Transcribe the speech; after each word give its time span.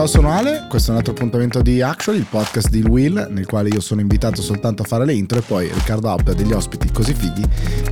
Ciao, 0.00 0.08
sono 0.08 0.30
Ale, 0.30 0.64
questo 0.66 0.88
è 0.88 0.92
un 0.92 0.96
altro 0.96 1.12
appuntamento 1.12 1.60
di 1.60 1.82
Actually, 1.82 2.20
il 2.20 2.26
podcast 2.26 2.70
di 2.70 2.80
Will, 2.80 3.28
nel 3.32 3.44
quale 3.44 3.68
io 3.68 3.80
sono 3.80 4.00
invitato 4.00 4.40
soltanto 4.40 4.80
a 4.80 4.86
fare 4.86 5.04
le 5.04 5.12
intro 5.12 5.36
e 5.36 5.42
poi 5.42 5.70
Riccardo 5.70 6.08
Haupt 6.08 6.30
ha 6.30 6.32
degli 6.32 6.52
ospiti 6.52 6.90
così 6.90 7.12
fighi 7.12 7.42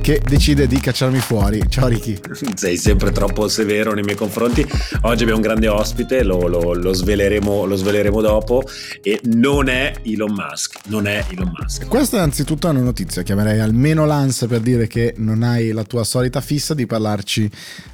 che 0.01 0.19
decide 0.27 0.65
di 0.65 0.79
cacciarmi 0.79 1.19
fuori. 1.19 1.61
Ciao 1.69 1.87
Ricky. 1.87 2.17
Sei 2.55 2.77
sempre 2.77 3.11
troppo 3.11 3.47
severo 3.47 3.93
nei 3.93 4.01
miei 4.01 4.15
confronti. 4.15 4.67
Oggi 5.01 5.21
abbiamo 5.21 5.35
un 5.35 5.41
grande 5.45 5.67
ospite, 5.67 6.23
lo, 6.23 6.47
lo, 6.47 6.73
lo, 6.73 6.93
sveleremo, 6.93 7.65
lo 7.65 7.75
sveleremo 7.75 8.21
dopo 8.21 8.63
e 9.03 9.21
non 9.25 9.69
è 9.69 9.93
Elon 10.01 10.33
Musk, 10.33 10.79
non 10.87 11.05
è 11.05 11.23
Elon 11.29 11.51
Musk. 11.59 11.85
Questa 11.85 12.17
è 12.17 12.21
anzitutto 12.21 12.67
una 12.69 12.79
notizia, 12.79 13.21
chiamerei 13.21 13.59
almeno 13.59 14.07
l'ANS 14.07 14.47
per 14.49 14.61
dire 14.61 14.87
che 14.87 15.13
non 15.17 15.43
hai 15.43 15.71
la 15.71 15.83
tua 15.83 16.03
solita 16.03 16.41
fissa 16.41 16.73
di 16.73 16.87
parlarci 16.87 17.47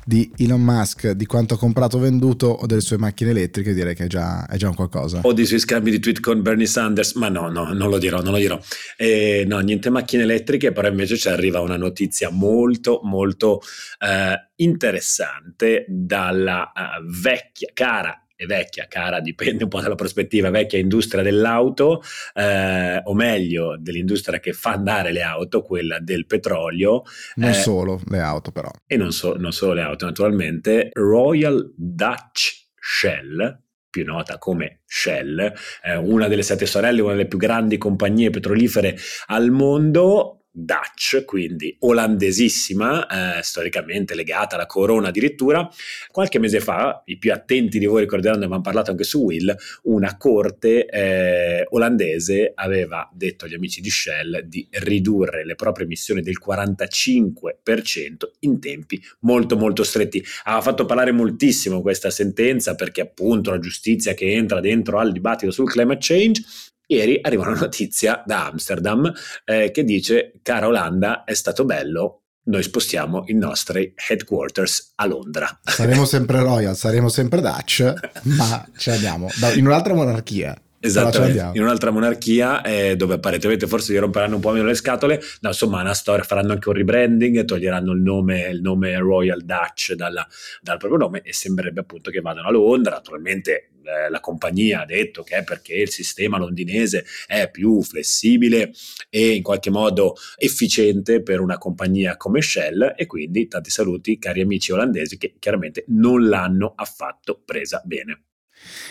di 0.06 0.32
Elon 0.38 0.62
Musk, 0.62 1.12
di 1.12 1.26
quanto 1.26 1.56
ha 1.56 1.58
comprato 1.58 1.98
o 1.98 2.00
venduto 2.00 2.48
o 2.48 2.66
delle 2.66 2.80
sue 2.80 2.98
macchine 2.98 3.32
elettriche, 3.32 3.74
direi 3.74 3.94
che 3.94 4.04
è 4.06 4.08
già, 4.08 4.46
è 4.48 4.56
già 4.56 4.70
un 4.70 4.76
qualcosa. 4.76 5.22
O 5.24 5.34
dei 5.34 5.46
suoi 5.46 5.60
scambi 5.60 5.92
di 5.92 6.00
tweet 6.00 6.20
con 6.20 6.42
Bernie 6.42 6.66
Sanders, 6.66 7.14
ma 7.14 7.30
no, 7.30 7.50
no, 7.50 7.74
non 7.74 7.90
lo 7.90 7.98
dirò, 7.98 8.22
non 8.22 8.32
lo 8.32 8.38
dirò. 8.38 8.60
Eh, 8.98 9.44
no, 9.48 9.60
niente 9.60 9.90
macchine 9.90 10.24
elettriche, 10.24 10.72
però 10.72 10.88
invece 10.88 11.18
ci 11.18 11.28
arriva 11.28 11.60
una 11.60 11.78
notizia 11.78 12.30
molto, 12.30 13.02
molto 13.04 13.62
eh, 14.00 14.52
interessante 14.58 15.86
dalla 15.88 16.72
uh, 16.74 17.04
vecchia, 17.04 17.70
cara 17.74 18.20
e 18.38 18.46
vecchia, 18.46 18.86
cara, 18.88 19.22
dipende 19.22 19.64
un 19.64 19.70
po' 19.70 19.80
dalla 19.80 19.96
prospettiva, 19.96 20.50
vecchia 20.50 20.78
industria 20.78 21.24
dell'auto, 21.24 22.02
eh, 22.34 23.02
o 23.04 23.14
meglio 23.14 23.78
dell'industria 23.80 24.40
che 24.40 24.52
fa 24.52 24.72
andare 24.72 25.12
le 25.12 25.22
auto, 25.22 25.62
quella 25.62 26.00
del 26.00 26.26
petrolio. 26.26 27.04
Non 27.36 27.52
eh, 27.52 27.54
solo 27.54 28.02
le 28.10 28.20
auto 28.20 28.52
però. 28.52 28.70
E 28.86 28.98
non, 28.98 29.12
so, 29.14 29.36
non 29.38 29.54
solo 29.54 29.74
le 29.74 29.82
auto 29.82 30.06
naturalmente, 30.06 30.90
Royal 30.92 31.74
Dutch 31.76 32.66
Shell, 32.78 33.64
più 33.96 34.04
nota 34.04 34.38
come 34.38 34.82
Shell, 34.86 35.54
eh, 35.82 35.96
una 35.96 36.28
delle 36.28 36.44
sette 36.44 36.66
sorelle, 36.66 37.00
una 37.00 37.14
delle 37.14 37.28
più 37.28 37.38
grandi 37.38 37.78
compagnie 37.78 38.30
petrolifere 38.30 38.98
al 39.28 39.52
mondo, 39.52 40.45
Dutch, 40.58 41.26
quindi 41.26 41.76
olandesissima, 41.80 43.40
eh, 43.40 43.44
storicamente 43.44 44.16
legata 44.16 44.56
alla 44.56 44.66
corona 44.66 45.10
addirittura. 45.10 45.70
Qualche 46.10 46.40
mese 46.40 46.62
fa, 46.62 47.02
i 47.06 47.18
più 47.18 47.34
attenti 47.34 47.78
di 47.78 47.86
voi 47.86 48.00
ricorderanno, 48.02 48.40
ne 48.40 48.46
avevamo 48.46 48.64
parlato 48.64 48.92
anche 48.92 49.04
su 49.04 49.22
Will, 49.22 49.54
una 49.84 50.16
corte 50.16 50.86
eh, 50.86 51.68
olandese 51.72 52.54
aveva 52.56 53.10
detto 53.14 53.44
agli 53.46 53.54
amici 53.54 53.82
di 53.82 53.90
Shell 53.90 54.44
di 54.46 54.66
ridurre 54.72 55.46
le 55.46 55.56
proprie 55.56 55.86
emissioni 55.86 56.22
del 56.22 56.38
45% 56.44 58.30
in 58.40 58.60
tempi 58.62 59.04
molto 59.22 59.58
molto 59.58 59.84
stretti. 59.84 60.24
Ha 60.44 60.62
fatto 60.62 60.86
parlare 60.86 61.12
moltissimo 61.12 61.82
questa 61.82 62.10
sentenza 62.10 62.76
perché 62.76 63.02
appunto 63.02 63.52
la 63.52 63.60
giustizia 63.60 64.14
che 64.14 64.32
entra 64.32 64.62
dentro 64.62 65.00
al 65.00 65.12
dibattito 65.12 65.52
sul 65.52 65.70
climate 65.70 66.00
change 66.00 66.44
Ieri 66.88 67.20
arriva 67.22 67.48
una 67.48 67.60
notizia 67.60 68.24
da 68.26 68.48
Amsterdam 68.48 69.12
eh, 69.44 69.72
che 69.72 69.84
dice, 69.84 70.34
cara 70.42 70.68
Olanda, 70.68 71.24
è 71.24 71.34
stato 71.34 71.66
bello, 71.66 72.22
noi 72.46 72.62
spostiamo 72.62 73.24
i 73.28 73.34
nostri 73.34 73.94
headquarters 73.96 74.94
a 74.96 75.08
Londra. 75.08 75.60
Saremo 75.64 76.06
sempre 76.06 76.42
Royal, 76.42 76.76
saremo 76.76 77.10
sempre 77.10 77.42
Dutch, 77.42 77.94
ma 78.24 78.68
ci 78.78 78.92
andiamo 78.92 79.30
in 79.56 79.66
un'altra 79.66 79.94
monarchia. 79.94 80.56
Esattamente, 80.80 81.50
in 81.54 81.64
un'altra 81.64 81.90
monarchia 81.90 82.62
eh, 82.62 82.96
dove 82.96 83.16
apparentemente 83.16 83.66
forse 83.66 83.92
gli 83.92 83.98
romperanno 83.98 84.36
un 84.36 84.42
po' 84.42 84.52
meno 84.52 84.68
le 84.68 84.76
scatole, 84.76 85.20
no, 85.40 85.50
insomma 85.50 85.82
una 85.82 85.96
storia, 85.96 86.24
faranno 86.24 86.52
anche 86.52 86.70
un 86.70 86.76
rebranding, 86.76 87.44
toglieranno 87.44 87.92
il 87.94 88.02
nome, 88.02 88.42
il 88.50 88.62
nome 88.62 88.96
Royal 89.00 89.42
Dutch 89.42 89.94
dalla, 89.94 90.28
dal 90.62 90.78
proprio 90.78 91.00
nome 91.00 91.22
e 91.22 91.34
sembrerebbe 91.34 91.80
appunto 91.80 92.12
che 92.12 92.22
vadano 92.22 92.50
a 92.50 92.52
Londra, 92.52 92.92
naturalmente 92.92 93.72
la 94.10 94.20
compagnia 94.20 94.82
ha 94.82 94.86
detto 94.86 95.24
che 95.24 95.38
è 95.38 95.44
perché 95.44 95.74
il 95.76 95.90
sistema 95.90 96.38
londinese 96.38 97.06
è 97.28 97.50
più 97.50 97.82
flessibile 97.82 98.72
e 99.10 99.36
in 99.36 99.44
qualche 99.44 99.70
modo 99.70 100.16
efficiente 100.38 101.22
per 101.22 101.40
una 101.40 101.58
compagnia 101.58 102.18
come 102.18 102.42
Shell 102.42 102.94
e 102.98 103.06
quindi 103.06 103.48
tanti 103.48 103.70
saluti 103.70 104.18
cari 104.18 104.42
amici 104.42 104.72
olandesi 104.72 105.18
che 105.18 105.36
chiaramente 105.40 105.86
non 105.88 106.28
l'hanno 106.28 106.74
affatto 106.76 107.42
presa 107.44 107.82
bene. 107.86 108.22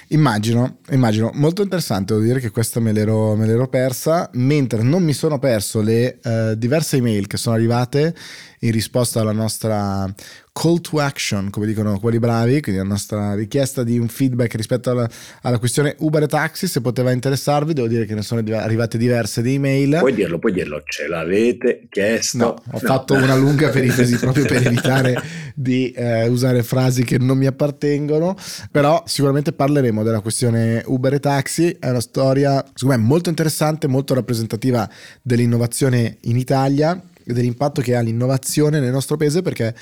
Immagino, 0.08 0.80
immagino, 0.90 1.30
molto 1.34 1.62
interessante, 1.62 2.12
devo 2.12 2.24
dire 2.24 2.38
che 2.38 2.50
questa 2.50 2.80
me 2.80 2.92
l'ero, 2.92 3.34
me 3.34 3.46
l'ero 3.46 3.66
persa, 3.68 4.28
mentre 4.34 4.82
non 4.82 5.02
mi 5.02 5.14
sono 5.14 5.38
perso 5.38 5.80
le 5.80 6.20
uh, 6.22 6.54
diverse 6.54 6.98
email 6.98 7.26
che 7.26 7.38
sono 7.38 7.56
arrivate 7.56 8.14
in 8.60 8.70
risposta 8.70 9.20
alla 9.20 9.32
nostra 9.32 10.12
call 10.56 10.80
to 10.80 11.00
action, 11.00 11.50
come 11.50 11.66
dicono 11.66 11.98
quelli 11.98 12.20
bravi, 12.20 12.62
quindi 12.62 12.80
la 12.80 12.86
nostra 12.86 13.34
richiesta 13.34 13.82
di 13.82 13.98
un 13.98 14.06
feedback 14.06 14.54
rispetto 14.54 14.90
alla, 14.90 15.10
alla, 15.42 15.58
questione 15.58 15.96
Uber 15.98 16.22
e 16.22 16.26
taxi, 16.28 16.68
se 16.68 16.80
poteva 16.80 17.10
interessarvi, 17.10 17.72
devo 17.72 17.88
dire 17.88 18.06
che 18.06 18.14
ne 18.14 18.22
sono 18.22 18.40
arrivate 18.56 18.96
diverse 18.96 19.42
di 19.42 19.54
email. 19.54 19.96
Puoi 19.98 20.14
dirlo, 20.14 20.38
puoi 20.38 20.52
dirlo, 20.52 20.80
ce 20.86 21.08
l'avete 21.08 21.86
chiesto. 21.90 22.38
No, 22.38 22.46
ho 22.46 22.62
no. 22.70 22.78
fatto 22.78 23.14
una 23.14 23.34
lunga 23.34 23.68
perifrasi 23.70 24.14
proprio 24.16 24.44
per 24.44 24.64
evitare 24.64 25.20
di 25.56 25.90
eh, 25.90 26.28
usare 26.28 26.62
frasi 26.62 27.02
che 27.02 27.18
non 27.18 27.36
mi 27.36 27.46
appartengono, 27.46 28.36
però 28.70 29.02
sicuramente 29.06 29.52
parleremo 29.52 30.04
della 30.04 30.20
questione 30.20 30.84
Uber 30.86 31.14
e 31.14 31.20
taxi, 31.20 31.76
è 31.80 31.90
una 31.90 32.00
storia 32.00 32.64
secondo 32.74 32.96
me 32.96 33.08
molto 33.08 33.28
interessante, 33.28 33.88
molto 33.88 34.14
rappresentativa 34.14 34.88
dell'innovazione 35.20 36.18
in 36.22 36.36
Italia 36.36 37.02
e 37.24 37.32
dell'impatto 37.32 37.80
che 37.80 37.96
ha 37.96 38.00
l'innovazione 38.00 38.78
nel 38.78 38.92
nostro 38.92 39.16
paese 39.16 39.42
perché 39.42 39.74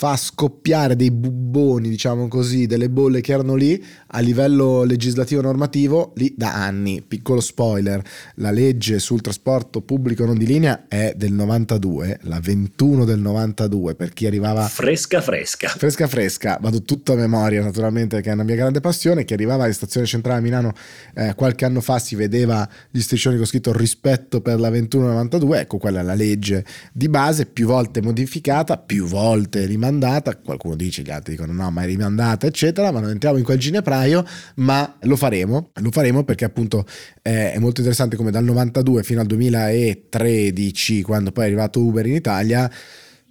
fa 0.00 0.16
scoppiare 0.16 0.96
dei 0.96 1.10
bubboni, 1.10 1.90
diciamo 1.90 2.26
così, 2.26 2.64
delle 2.64 2.88
bolle 2.88 3.20
che 3.20 3.34
erano 3.34 3.54
lì 3.54 3.84
a 4.12 4.20
livello 4.20 4.82
legislativo 4.82 5.42
normativo 5.42 6.14
lì 6.16 6.32
da 6.34 6.54
anni. 6.54 7.02
Piccolo 7.06 7.42
spoiler, 7.42 8.02
la 8.36 8.50
legge 8.50 8.98
sul 8.98 9.20
trasporto 9.20 9.82
pubblico 9.82 10.24
non 10.24 10.38
di 10.38 10.46
linea 10.46 10.86
è 10.88 11.12
del 11.14 11.34
92, 11.34 12.20
la 12.22 12.40
21 12.40 13.04
del 13.04 13.18
92 13.20 13.94
per 13.94 14.14
chi 14.14 14.24
arrivava 14.24 14.66
fresca 14.68 15.20
fresca. 15.20 15.68
Fresca 15.68 16.08
fresca, 16.08 16.56
vado 16.62 16.80
tutto 16.80 17.12
a 17.12 17.16
memoria 17.16 17.62
naturalmente 17.62 18.22
che 18.22 18.30
è 18.30 18.32
una 18.32 18.44
mia 18.44 18.56
grande 18.56 18.80
passione, 18.80 19.26
chi 19.26 19.34
arrivava 19.34 19.64
alle 19.64 19.74
stazioni 19.74 20.06
centrali 20.06 20.38
a 20.38 20.42
Milano 20.42 20.72
eh, 21.14 21.34
qualche 21.34 21.66
anno 21.66 21.82
fa 21.82 21.98
si 21.98 22.14
vedeva 22.14 22.66
gli 22.90 23.00
striscioni 23.00 23.36
con 23.36 23.44
scritto 23.44 23.76
rispetto 23.76 24.40
per 24.40 24.60
la 24.60 24.70
21-92, 24.70 25.56
ecco 25.56 25.76
quella 25.76 26.00
è 26.00 26.02
la 26.02 26.14
legge 26.14 26.64
di 26.90 27.10
base, 27.10 27.44
più 27.44 27.66
volte 27.66 28.00
modificata, 28.00 28.78
più 28.78 29.04
volte 29.04 29.66
rimandata 29.66 29.88
rimandata, 29.90 30.36
qualcuno 30.36 30.76
dice, 30.76 31.02
gli 31.02 31.10
altri 31.10 31.34
dicono 31.34 31.52
no, 31.52 31.70
ma 31.70 31.82
è 31.82 31.86
rimandata, 31.86 32.46
eccetera, 32.46 32.90
ma 32.92 33.00
non 33.00 33.10
entriamo 33.10 33.36
in 33.36 33.44
quel 33.44 33.58
ginepraio, 33.58 34.24
ma 34.56 34.96
lo 35.02 35.16
faremo, 35.16 35.70
lo 35.74 35.90
faremo 35.90 36.24
perché 36.24 36.44
appunto 36.44 36.86
è 37.20 37.58
molto 37.58 37.80
interessante 37.80 38.16
come 38.16 38.30
dal 38.30 38.44
92 38.44 39.02
fino 39.02 39.20
al 39.20 39.26
2013, 39.26 41.02
quando 41.02 41.32
poi 41.32 41.44
è 41.44 41.46
arrivato 41.48 41.80
Uber 41.80 42.06
in 42.06 42.14
Italia, 42.14 42.70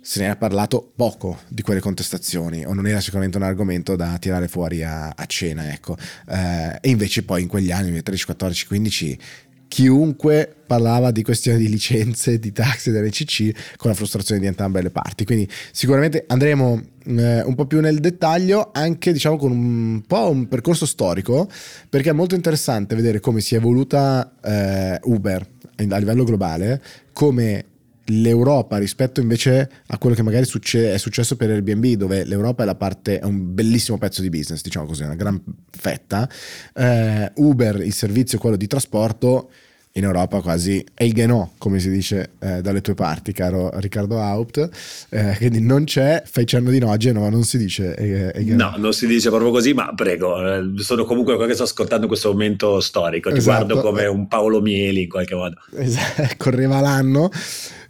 se 0.01 0.21
ne 0.21 0.31
è 0.31 0.37
parlato 0.37 0.91
poco 0.95 1.39
di 1.49 1.61
quelle 1.61 1.81
contestazioni 1.81 2.65
o 2.65 2.73
non 2.73 2.87
era 2.87 3.01
sicuramente 3.01 3.37
un 3.37 3.43
argomento 3.43 3.95
da 3.95 4.17
tirare 4.17 4.47
fuori 4.47 4.81
a, 4.81 5.09
a 5.09 5.25
cena 5.25 5.71
ecco. 5.71 5.97
Eh, 6.27 6.77
e 6.81 6.89
invece 6.89 7.23
poi 7.23 7.41
in 7.41 7.47
quegli 7.47 7.71
anni 7.71 8.01
13, 8.01 8.25
14, 8.25 8.67
15 8.67 9.19
chiunque 9.69 10.53
parlava 10.67 11.11
di 11.11 11.23
questioni 11.23 11.59
di 11.59 11.69
licenze, 11.69 12.39
di 12.39 12.51
taxi 12.51 12.91
dell'ECC 12.91 13.77
con 13.77 13.89
la 13.89 13.95
frustrazione 13.95 14.41
di 14.41 14.47
entrambe 14.47 14.81
le 14.81 14.89
parti. 14.89 15.23
Quindi 15.23 15.49
sicuramente 15.71 16.25
andremo 16.27 16.81
eh, 17.05 17.41
un 17.43 17.55
po' 17.55 17.65
più 17.65 17.79
nel 17.79 17.99
dettaglio, 17.99 18.71
anche 18.73 19.13
diciamo 19.13 19.37
con 19.37 19.51
un 19.51 20.01
po' 20.05 20.29
un 20.29 20.47
percorso 20.47 20.85
storico, 20.85 21.49
perché 21.87 22.09
è 22.09 22.13
molto 22.13 22.35
interessante 22.35 22.95
vedere 22.95 23.21
come 23.21 23.39
si 23.39 23.55
è 23.55 23.57
evoluta 23.57 24.35
eh, 24.43 24.99
Uber 25.03 25.47
a 25.77 25.97
livello 25.97 26.25
globale, 26.25 26.81
come 27.13 27.65
l'Europa 28.09 28.77
rispetto 28.77 29.21
invece 29.21 29.69
a 29.87 29.97
quello 29.97 30.15
che 30.15 30.23
magari 30.23 30.45
succe- 30.45 30.93
è 30.93 30.97
successo 30.97 31.35
per 31.35 31.49
Airbnb, 31.51 31.93
dove 31.93 32.25
l'Europa 32.25 32.69
è 32.69 32.75
parte, 32.75 33.19
è 33.19 33.23
un 33.23 33.53
bellissimo 33.53 33.97
pezzo 33.97 34.21
di 34.21 34.29
business, 34.29 34.61
diciamo 34.61 34.85
così, 34.85 35.03
una 35.03 35.15
gran 35.15 35.41
fetta. 35.69 36.29
Eh, 36.73 37.31
Uber, 37.35 37.81
il 37.81 37.93
servizio, 37.93 38.39
quello 38.39 38.55
di 38.55 38.67
trasporto, 38.67 39.49
in 39.93 40.03
Europa 40.03 40.39
quasi 40.41 40.85
è 40.93 41.03
il 41.03 41.13
Ghenò, 41.13 41.49
come 41.57 41.79
si 41.79 41.89
dice 41.89 42.31
eh, 42.39 42.61
dalle 42.61 42.81
tue 42.81 42.93
parti, 42.93 43.31
caro 43.31 43.71
Riccardo 43.79 44.19
Haupt. 44.19 44.69
Eh, 45.09 45.35
quindi 45.37 45.61
non 45.61 45.85
c'è, 45.85 46.21
fai 46.25 46.45
cenno 46.45 46.69
di 46.69 46.79
no, 46.79 46.91
a 46.91 46.97
Genova 46.97 47.29
non 47.29 47.43
si 47.43 47.57
dice 47.57 47.95
eh, 47.95 48.43
No, 48.53 48.75
non 48.77 48.93
si 48.93 49.07
dice 49.07 49.29
proprio 49.29 49.51
così, 49.51 49.73
ma 49.73 49.91
prego, 49.95 50.37
eh, 50.45 50.73
sono 50.77 51.05
comunque 51.05 51.33
quello 51.33 51.49
che 51.49 51.55
sto 51.55 51.63
ascoltando 51.63 52.03
in 52.03 52.09
questo 52.09 52.31
momento 52.31 52.79
storico, 52.79 53.31
ti 53.31 53.37
esatto. 53.37 53.65
guardo 53.65 53.81
come 53.81 54.05
un 54.05 54.27
Paolo 54.27 54.61
Mieli 54.61 55.03
in 55.03 55.09
qualche 55.09 55.35
modo. 55.35 55.55
Esatto, 55.75 56.23
correva 56.37 56.79
l'anno 56.79 57.29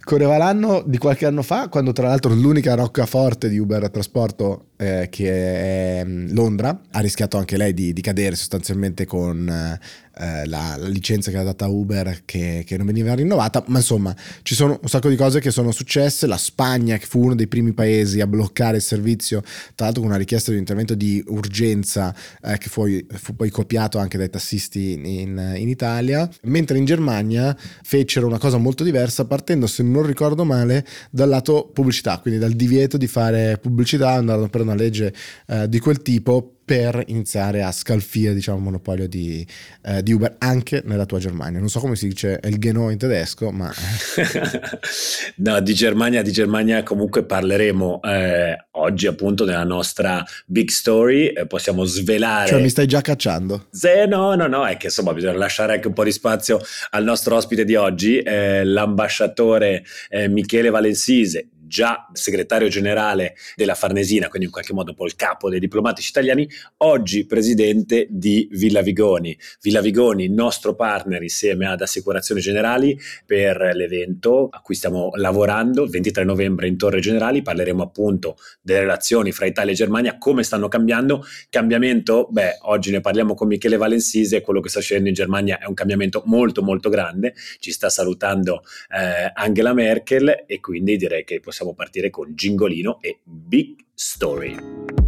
correva 0.02 0.38
l'anno 0.38 0.82
di 0.84 0.98
qualche 0.98 1.26
anno 1.26 1.42
fa, 1.42 1.68
quando 1.68 1.92
tra 1.92 2.08
l'altro 2.08 2.34
l'unica 2.34 2.74
roccaforte 2.74 3.48
di 3.48 3.58
Uber 3.58 3.90
Trasporto 3.90 4.69
eh, 4.80 5.08
che 5.10 6.00
è 6.00 6.04
mm, 6.06 6.32
Londra, 6.32 6.80
ha 6.90 7.00
rischiato 7.00 7.36
anche 7.36 7.58
lei 7.58 7.74
di, 7.74 7.92
di 7.92 8.00
cadere 8.00 8.34
sostanzialmente 8.34 9.04
con 9.04 9.78
eh, 10.20 10.46
la, 10.46 10.76
la, 10.76 10.88
licenza 10.88 11.30
che 11.30 11.38
ha 11.38 11.42
data 11.42 11.66
Uber 11.66 12.22
che, 12.24 12.62
che, 12.66 12.76
non 12.76 12.86
veniva 12.86 13.14
rinnovata, 13.14 13.62
ma 13.68 13.78
insomma 13.78 14.14
ci 14.42 14.54
sono 14.54 14.78
un 14.80 14.88
sacco 14.88 15.08
di 15.08 15.16
cose 15.16 15.40
che 15.40 15.50
sono 15.50 15.70
successe, 15.70 16.26
la 16.26 16.36
Spagna 16.36 16.96
che 16.96 17.06
fu 17.06 17.22
uno 17.24 17.34
dei 17.34 17.46
primi 17.46 17.72
paesi 17.72 18.20
a 18.20 18.26
bloccare 18.26 18.76
il 18.76 18.82
servizio, 18.82 19.40
tra 19.74 19.86
l'altro 19.86 20.02
con 20.02 20.10
una 20.10 20.18
richiesta 20.18 20.50
di 20.50 20.58
intervento 20.58 20.94
di 20.94 21.22
urgenza 21.28 22.14
eh, 22.42 22.58
che 22.58 22.68
fu, 22.68 22.84
fu, 23.08 23.36
poi 23.36 23.50
copiato 23.50 23.98
anche 23.98 24.18
dai 24.18 24.30
tassisti 24.30 24.92
in, 24.92 25.54
in 25.56 25.68
Italia, 25.68 26.28
mentre 26.42 26.78
in 26.78 26.86
Germania 26.86 27.56
fecero 27.82 28.26
una 28.26 28.38
cosa 28.38 28.56
molto 28.56 28.82
diversa 28.82 29.26
partendo, 29.26 29.66
se 29.66 29.82
non 29.82 30.04
ricordo 30.04 30.44
male, 30.44 30.86
dal 31.10 31.28
lato 31.28 31.70
pubblicità, 31.72 32.18
quindi 32.18 32.40
dal 32.40 32.52
divieto 32.52 32.96
di 32.96 33.06
fare 33.06 33.58
pubblicità, 33.58 34.10
andando 34.10 34.48
per 34.48 34.60
una 34.70 34.80
legge 34.80 35.12
eh, 35.46 35.68
di 35.68 35.78
quel 35.78 36.02
tipo 36.02 36.54
per 36.70 37.02
iniziare 37.08 37.64
a 37.64 37.72
scalfire 37.72 38.32
diciamo, 38.32 38.58
il 38.58 38.62
monopolio 38.62 39.08
di, 39.08 39.44
eh, 39.82 40.04
di, 40.04 40.12
Uber 40.12 40.36
anche 40.38 40.82
nella 40.84 41.04
tua 41.04 41.18
Germania. 41.18 41.58
Non 41.58 41.68
so 41.68 41.80
come 41.80 41.96
si 41.96 42.06
dice 42.06 42.38
il 42.44 42.58
Geno 42.58 42.90
in 42.90 42.96
tedesco, 42.96 43.50
ma... 43.50 43.72
no, 45.38 45.60
di 45.60 45.74
Germania, 45.74 46.22
di 46.22 46.30
Germania 46.30 46.84
comunque 46.84 47.24
parleremo 47.24 48.02
eh, 48.02 48.66
oggi 48.70 49.08
appunto 49.08 49.44
nella 49.44 49.64
nostra 49.64 50.24
big 50.46 50.68
story, 50.68 51.26
eh, 51.26 51.44
possiamo 51.48 51.82
svelare... 51.82 52.50
Cioè 52.50 52.62
mi 52.62 52.68
stai 52.68 52.86
già 52.86 53.00
cacciando? 53.00 53.66
Se, 53.72 54.06
no, 54.06 54.36
no, 54.36 54.46
no, 54.46 54.64
è 54.64 54.76
che 54.76 54.86
insomma 54.86 55.12
bisogna 55.12 55.36
lasciare 55.36 55.72
anche 55.72 55.88
un 55.88 55.92
po' 55.92 56.04
di 56.04 56.12
spazio 56.12 56.60
al 56.90 57.02
nostro 57.02 57.34
ospite 57.34 57.64
di 57.64 57.74
oggi, 57.74 58.18
eh, 58.18 58.62
l'ambasciatore 58.62 59.82
eh, 60.08 60.28
Michele 60.28 60.70
Valensise 60.70 61.48
già 61.70 62.08
segretario 62.12 62.66
generale 62.66 63.36
della 63.54 63.76
Farnesina, 63.76 64.26
quindi 64.26 64.46
in 64.46 64.52
qualche 64.52 64.72
modo 64.72 64.90
un 64.90 64.96
po' 64.96 65.06
il 65.06 65.14
capo 65.14 65.48
dei 65.48 65.60
diplomatici 65.60 66.10
italiani, 66.10 66.50
oggi 66.78 67.26
presidente 67.26 68.08
di 68.10 68.48
Villa 68.50 68.82
Vigoni. 68.82 69.38
Villa 69.62 69.80
Vigoni, 69.80 70.28
nostro 70.28 70.74
partner 70.74 71.22
insieme 71.22 71.68
ad 71.68 71.80
Assicurazioni 71.80 72.40
Generali 72.40 72.98
per 73.24 73.70
l'evento 73.74 74.48
a 74.50 74.60
cui 74.62 74.74
stiamo 74.74 75.10
lavorando, 75.14 75.84
il 75.84 75.90
23 75.90 76.24
novembre 76.24 76.66
in 76.66 76.76
Torre 76.76 76.98
Generali, 76.98 77.40
parleremo 77.40 77.84
appunto 77.84 78.36
delle 78.60 78.80
relazioni 78.80 79.30
fra 79.30 79.46
Italia 79.46 79.70
e 79.72 79.76
Germania, 79.76 80.18
come 80.18 80.42
stanno 80.42 80.66
cambiando. 80.66 81.24
Cambiamento, 81.50 82.26
beh, 82.30 82.58
oggi 82.62 82.90
ne 82.90 83.00
parliamo 83.00 83.34
con 83.34 83.46
Michele 83.46 83.76
Valensise, 83.76 84.40
quello 84.40 84.60
che 84.60 84.68
sta 84.68 84.80
succedendo 84.80 85.08
in 85.08 85.14
Germania 85.14 85.58
è 85.58 85.66
un 85.66 85.74
cambiamento 85.74 86.24
molto 86.26 86.62
molto 86.62 86.88
grande, 86.88 87.34
ci 87.60 87.70
sta 87.70 87.88
salutando 87.88 88.64
eh, 88.90 89.30
Angela 89.34 89.72
Merkel 89.72 90.44
e 90.48 90.58
quindi 90.58 90.96
direi 90.96 91.22
che 91.22 91.38
possiamo 91.38 91.58
possiamo 91.60 91.74
partire 91.74 92.08
con 92.08 92.34
Gingolino 92.34 92.98
e 93.02 93.20
Big 93.22 93.76
Story. 93.92 94.99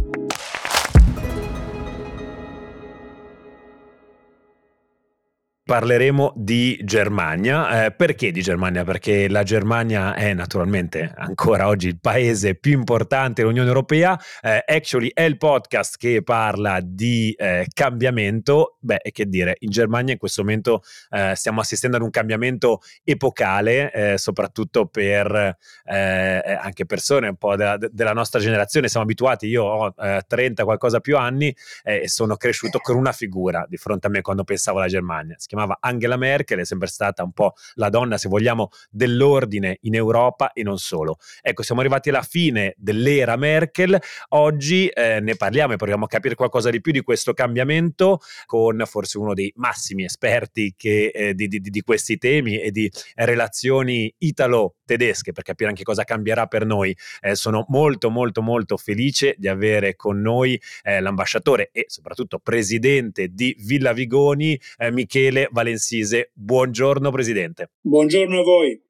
Parleremo 5.65 6.33
di 6.35 6.77
Germania. 6.83 7.85
Eh, 7.85 7.91
perché 7.93 8.31
di 8.31 8.41
Germania? 8.41 8.83
Perché 8.83 9.29
la 9.29 9.43
Germania 9.43 10.13
è 10.13 10.33
naturalmente 10.33 11.13
ancora 11.15 11.67
oggi 11.67 11.87
il 11.87 12.01
paese 12.01 12.55
più 12.55 12.73
importante 12.73 13.41
dell'Unione 13.41 13.69
Europea. 13.69 14.19
Eh, 14.41 14.61
actually 14.67 15.09
è 15.13 15.21
il 15.21 15.37
podcast 15.37 15.95
che 15.95 16.21
parla 16.21 16.81
di 16.83 17.31
eh, 17.37 17.65
cambiamento. 17.73 18.75
Beh, 18.81 18.99
che 19.13 19.25
dire, 19.25 19.55
in 19.59 19.69
Germania 19.69 20.11
in 20.11 20.19
questo 20.19 20.41
momento 20.41 20.83
eh, 21.11 21.31
stiamo 21.33 21.61
assistendo 21.61 21.95
ad 21.95 22.03
un 22.03 22.09
cambiamento 22.09 22.81
epocale, 23.05 23.89
eh, 23.93 24.17
soprattutto 24.17 24.87
per 24.87 25.55
eh, 25.85 26.57
anche 26.61 26.85
persone 26.85 27.29
un 27.29 27.37
po' 27.37 27.55
della, 27.55 27.77
della, 27.77 28.11
nostra 28.11 28.41
generazione. 28.41 28.89
Siamo 28.89 29.05
abituati, 29.05 29.47
io 29.47 29.63
ho 29.63 29.93
30 30.27 30.65
qualcosa 30.65 30.99
più 30.99 31.15
anni 31.15 31.55
e 31.83 32.09
sono 32.09 32.35
cresciuto 32.35 32.79
con 32.79 32.97
una 32.97 33.13
figura 33.13 33.65
di 33.69 33.77
fronte 33.77 34.07
a 34.07 34.09
me 34.09 34.19
quando 34.19 34.43
pensavo 34.43 34.79
alla 34.79 34.89
Germania. 34.89 35.37
Chiamava 35.53 35.77
Angela 35.81 36.17
Merkel, 36.17 36.57
è 36.61 36.65
sempre 36.65 36.87
stata 36.87 37.21
un 37.21 37.31
po' 37.31 37.53
la 37.75 37.89
donna, 37.89 38.17
se 38.17 38.27
vogliamo, 38.27 38.69
dell'ordine 38.89 39.77
in 39.81 39.93
Europa 39.93 40.51
e 40.51 40.63
non 40.63 40.79
solo. 40.79 41.17
Ecco, 41.43 41.61
siamo 41.61 41.81
arrivati 41.81 42.09
alla 42.09 42.23
fine 42.23 42.73
dell'era 42.75 43.35
Merkel, 43.35 44.01
oggi 44.29 44.87
eh, 44.87 45.19
ne 45.19 45.35
parliamo 45.35 45.73
e 45.73 45.75
proviamo 45.75 46.05
a 46.05 46.07
capire 46.07 46.33
qualcosa 46.33 46.71
di 46.71 46.81
più 46.81 46.91
di 46.91 47.01
questo 47.01 47.33
cambiamento 47.33 48.19
con 48.47 48.81
forse 48.87 49.19
uno 49.19 49.35
dei 49.35 49.53
massimi 49.57 50.05
esperti 50.05 50.73
che, 50.75 51.11
eh, 51.13 51.35
di, 51.35 51.47
di, 51.47 51.59
di, 51.59 51.81
questi 51.81 52.17
temi 52.17 52.59
e 52.59 52.71
di 52.71 52.91
relazioni 53.13 54.11
italo-tedesche 54.17 55.33
per 55.33 55.43
capire 55.43 55.69
anche 55.69 55.83
cosa 55.83 56.03
cambierà 56.03 56.47
per 56.47 56.65
noi. 56.65 56.97
Eh, 57.21 57.35
sono 57.35 57.63
molto 57.67 58.09
molto 58.09 58.41
molto 58.41 58.75
felice 58.75 59.35
di 59.37 59.47
avere 59.47 59.95
con 59.95 60.19
noi 60.19 60.59
eh, 60.81 60.99
l'ambasciatore 60.99 61.69
e 61.71 61.85
soprattutto 61.89 62.39
presidente 62.39 63.27
di 63.27 63.55
Villa 63.59 63.93
Vigoni, 63.93 64.59
eh, 64.77 64.91
Michele 64.91 65.41
Valensise. 65.51 66.31
Buongiorno 66.33 67.11
Presidente. 67.11 67.71
Buongiorno 67.81 68.39
a 68.39 68.43
voi. 68.43 68.81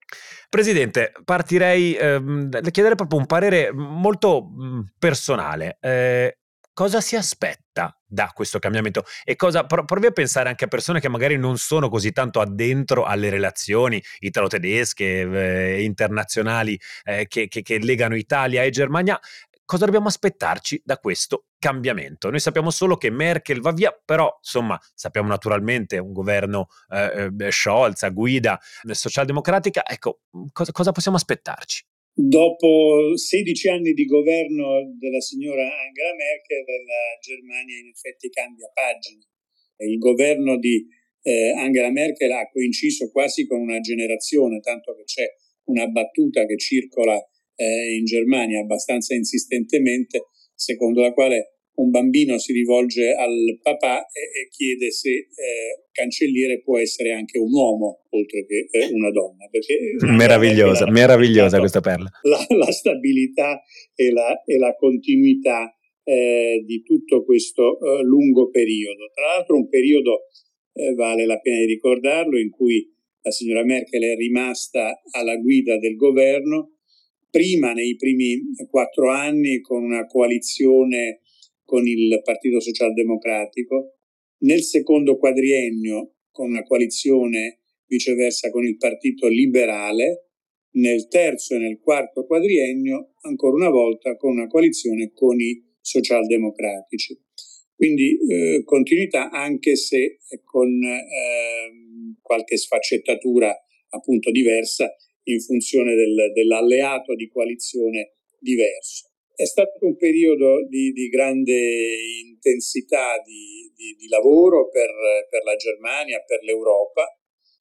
Presidente, 0.49 1.11
partirei 1.25 1.95
ehm, 1.95 2.43
da 2.43 2.69
chiedere 2.69 2.95
proprio 2.95 3.19
un 3.19 3.25
parere 3.25 3.71
molto 3.71 4.43
mh, 4.43 4.65
mm, 4.65 4.79
personale. 4.99 5.77
Eh, 5.81 6.37
cosa 6.73 7.01
si 7.01 7.15
aspetta 7.15 7.95
da 8.05 8.31
questo 8.33 8.59
cambiamento 8.59 9.03
e 9.23 9.35
cosa 9.35 9.65
provi 9.65 10.05
a 10.05 10.11
pensare 10.11 10.49
anche 10.49 10.65
a 10.65 10.67
persone 10.67 10.99
che 10.99 11.09
magari 11.09 11.37
non 11.37 11.57
sono 11.57 11.89
così 11.89 12.11
tanto 12.11 12.39
addentro 12.39 13.03
alle 13.05 13.29
relazioni 13.29 14.03
italo-tedesche 14.19 15.21
eh, 15.21 15.83
internazionali 15.83 16.79
eh, 17.03 17.25
che, 17.27 17.47
che, 17.47 17.61
che 17.61 17.79
legano 17.79 18.15
Italia 18.15 18.63
e 18.63 18.69
Germania 18.69 19.19
cosa 19.65 19.85
dobbiamo 19.85 20.07
aspettarci 20.07 20.81
da 20.83 20.97
questo 20.97 21.47
cambiamento? 21.59 22.29
Noi 22.29 22.39
sappiamo 22.39 22.69
solo 22.69 22.97
che 22.97 23.09
Merkel 23.09 23.61
va 23.61 23.71
via, 23.71 23.91
però 24.05 24.33
insomma 24.37 24.79
sappiamo 24.93 25.27
naturalmente 25.27 25.97
un 25.97 26.13
governo 26.13 26.67
eh, 26.89 27.29
eh 27.37 27.51
Scholz 27.51 28.03
a 28.03 28.09
guida 28.09 28.59
eh, 28.87 28.93
socialdemocratica, 28.93 29.85
ecco 29.85 30.21
cosa, 30.51 30.71
cosa 30.71 30.91
possiamo 30.91 31.17
aspettarci? 31.17 31.83
Dopo 32.15 33.17
16 33.17 33.69
anni 33.69 33.93
di 33.93 34.05
governo 34.05 34.93
della 34.99 35.19
signora 35.19 35.63
Angela 35.63 36.13
Merkel, 36.13 36.63
la 36.85 37.17
Germania 37.19 37.79
in 37.79 37.87
effetti 37.87 38.29
cambia 38.29 38.69
pagina. 38.71 39.25
Il 39.77 39.97
governo 39.97 40.59
di 40.59 40.85
eh, 41.23 41.53
Angela 41.57 41.89
Merkel 41.89 42.31
ha 42.31 42.47
coinciso 42.51 43.09
quasi 43.09 43.47
con 43.47 43.61
una 43.61 43.79
generazione, 43.79 44.59
tanto 44.59 44.93
che 44.93 45.05
c'è 45.05 45.25
una 45.65 45.87
battuta 45.87 46.45
che 46.45 46.57
circola 46.57 47.17
eh, 47.55 47.95
in 47.95 48.05
Germania 48.05 48.61
abbastanza 48.61 49.13
insistentemente, 49.13 50.27
secondo 50.55 51.01
la 51.01 51.13
quale 51.13 51.53
un 51.75 51.89
bambino 51.89 52.37
si 52.37 52.53
rivolge 52.53 53.13
al 53.13 53.57
papà 53.61 54.05
e, 54.05 54.41
e 54.41 54.49
chiede 54.49 54.91
se 54.91 55.09
eh, 55.09 55.27
cancelliere 55.91 56.61
può 56.61 56.77
essere 56.77 57.13
anche 57.13 57.39
un 57.39 57.51
uomo 57.51 58.03
oltre 58.09 58.45
che 58.45 58.67
eh, 58.69 58.89
una 58.91 59.09
donna. 59.09 59.49
meravigliosa, 60.15 60.89
meravigliosa 60.89 61.59
questa 61.59 61.81
perla. 61.81 62.09
La, 62.23 62.45
la 62.49 62.71
stabilità 62.71 63.61
e 63.95 64.11
la, 64.11 64.43
e 64.43 64.57
la 64.57 64.75
continuità 64.75 65.75
eh, 66.03 66.61
di 66.65 66.83
tutto 66.83 67.23
questo 67.23 67.79
eh, 67.79 68.03
lungo 68.03 68.49
periodo. 68.49 69.09
Tra 69.13 69.35
l'altro 69.35 69.55
un 69.55 69.67
periodo, 69.67 70.25
eh, 70.73 70.93
vale 70.93 71.25
la 71.25 71.39
pena 71.39 71.57
di 71.57 71.65
ricordarlo, 71.65 72.37
in 72.37 72.51
cui 72.51 72.87
la 73.21 73.31
signora 73.31 73.63
Merkel 73.63 74.03
è 74.03 74.15
rimasta 74.15 75.01
alla 75.11 75.37
guida 75.37 75.77
del 75.79 75.95
governo 75.95 76.73
prima 77.33 77.73
nei 77.73 77.95
primi 77.95 78.39
quattro 78.69 79.09
anni 79.09 79.59
con 79.59 79.81
una 79.83 80.05
coalizione 80.05 81.21
con 81.63 81.87
il 81.87 82.21
Partito 82.23 82.59
Socialdemocratico, 82.59 83.95
nel 84.43 84.61
secondo 84.61 85.17
quadriennio 85.17 86.17
con 86.29 86.51
una 86.51 86.61
coalizione 86.61 87.61
viceversa 87.87 88.51
con 88.51 88.63
il 88.63 88.77
Partito 88.77 89.27
Liberale, 89.27 90.27
nel 90.73 91.07
terzo 91.07 91.55
e 91.55 91.57
nel 91.57 91.79
quarto 91.79 92.27
quadriennio 92.27 93.13
ancora 93.21 93.55
una 93.55 93.69
volta 93.69 94.15
con 94.15 94.33
una 94.33 94.45
coalizione 94.45 95.11
con 95.11 95.39
i 95.39 95.59
socialdemocratici. 95.81 97.19
Quindi 97.75 98.15
eh, 98.29 98.61
continuità 98.63 99.31
anche 99.31 99.75
se 99.75 100.19
con 100.43 100.69
eh, 100.83 102.15
qualche 102.21 102.57
sfaccettatura 102.57 103.55
appunto 103.89 104.29
diversa 104.29 104.93
in 105.23 105.39
funzione 105.39 105.95
del, 105.95 106.31
dell'alleato 106.33 107.15
di 107.15 107.27
coalizione 107.29 108.15
diverso. 108.39 109.09
È 109.35 109.45
stato 109.45 109.85
un 109.85 109.95
periodo 109.97 110.65
di, 110.67 110.91
di 110.91 111.07
grande 111.09 111.57
intensità 112.23 113.19
di, 113.25 113.71
di, 113.75 113.95
di 113.97 114.07
lavoro 114.07 114.69
per, 114.69 114.89
per, 115.29 115.43
la 115.43 115.55
Germania, 115.55 116.23
per 116.25 116.43
l'Europa 116.43 117.07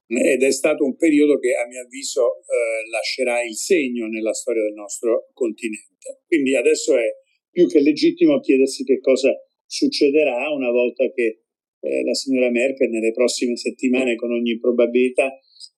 ed 0.07 0.42
è 0.42 0.50
stato 0.50 0.85
un 0.85 0.97
periodo 0.97 1.38
che 1.38 1.54
a 1.54 1.66
mio 1.66 1.81
avviso 1.81 2.40
eh, 2.40 2.90
lascerà 2.90 3.42
il 3.42 3.57
segno 3.57 4.07
nella 4.09 4.35
storia 4.35 4.62
del 4.62 4.75
nostro 4.75 5.31
continente. 5.33 6.21
Quindi 6.26 6.54
adesso 6.54 6.95
è 6.99 7.09
più 7.50 7.66
che 7.69 7.81
legittimo 7.81 8.40
chiedersi 8.40 8.85
che 8.85 9.00
cosa 9.00 9.33
succederà 9.64 10.50
una 10.50 10.71
volta 10.71 11.11
che 11.11 11.45
eh, 11.81 12.04
la 12.04 12.14
signora 12.14 12.50
Merkel 12.50 12.90
nelle 12.90 13.12
prossime 13.12 13.57
settimane 13.57 14.16
con 14.16 14.33
ogni 14.33 14.59
probabilità 14.59 15.33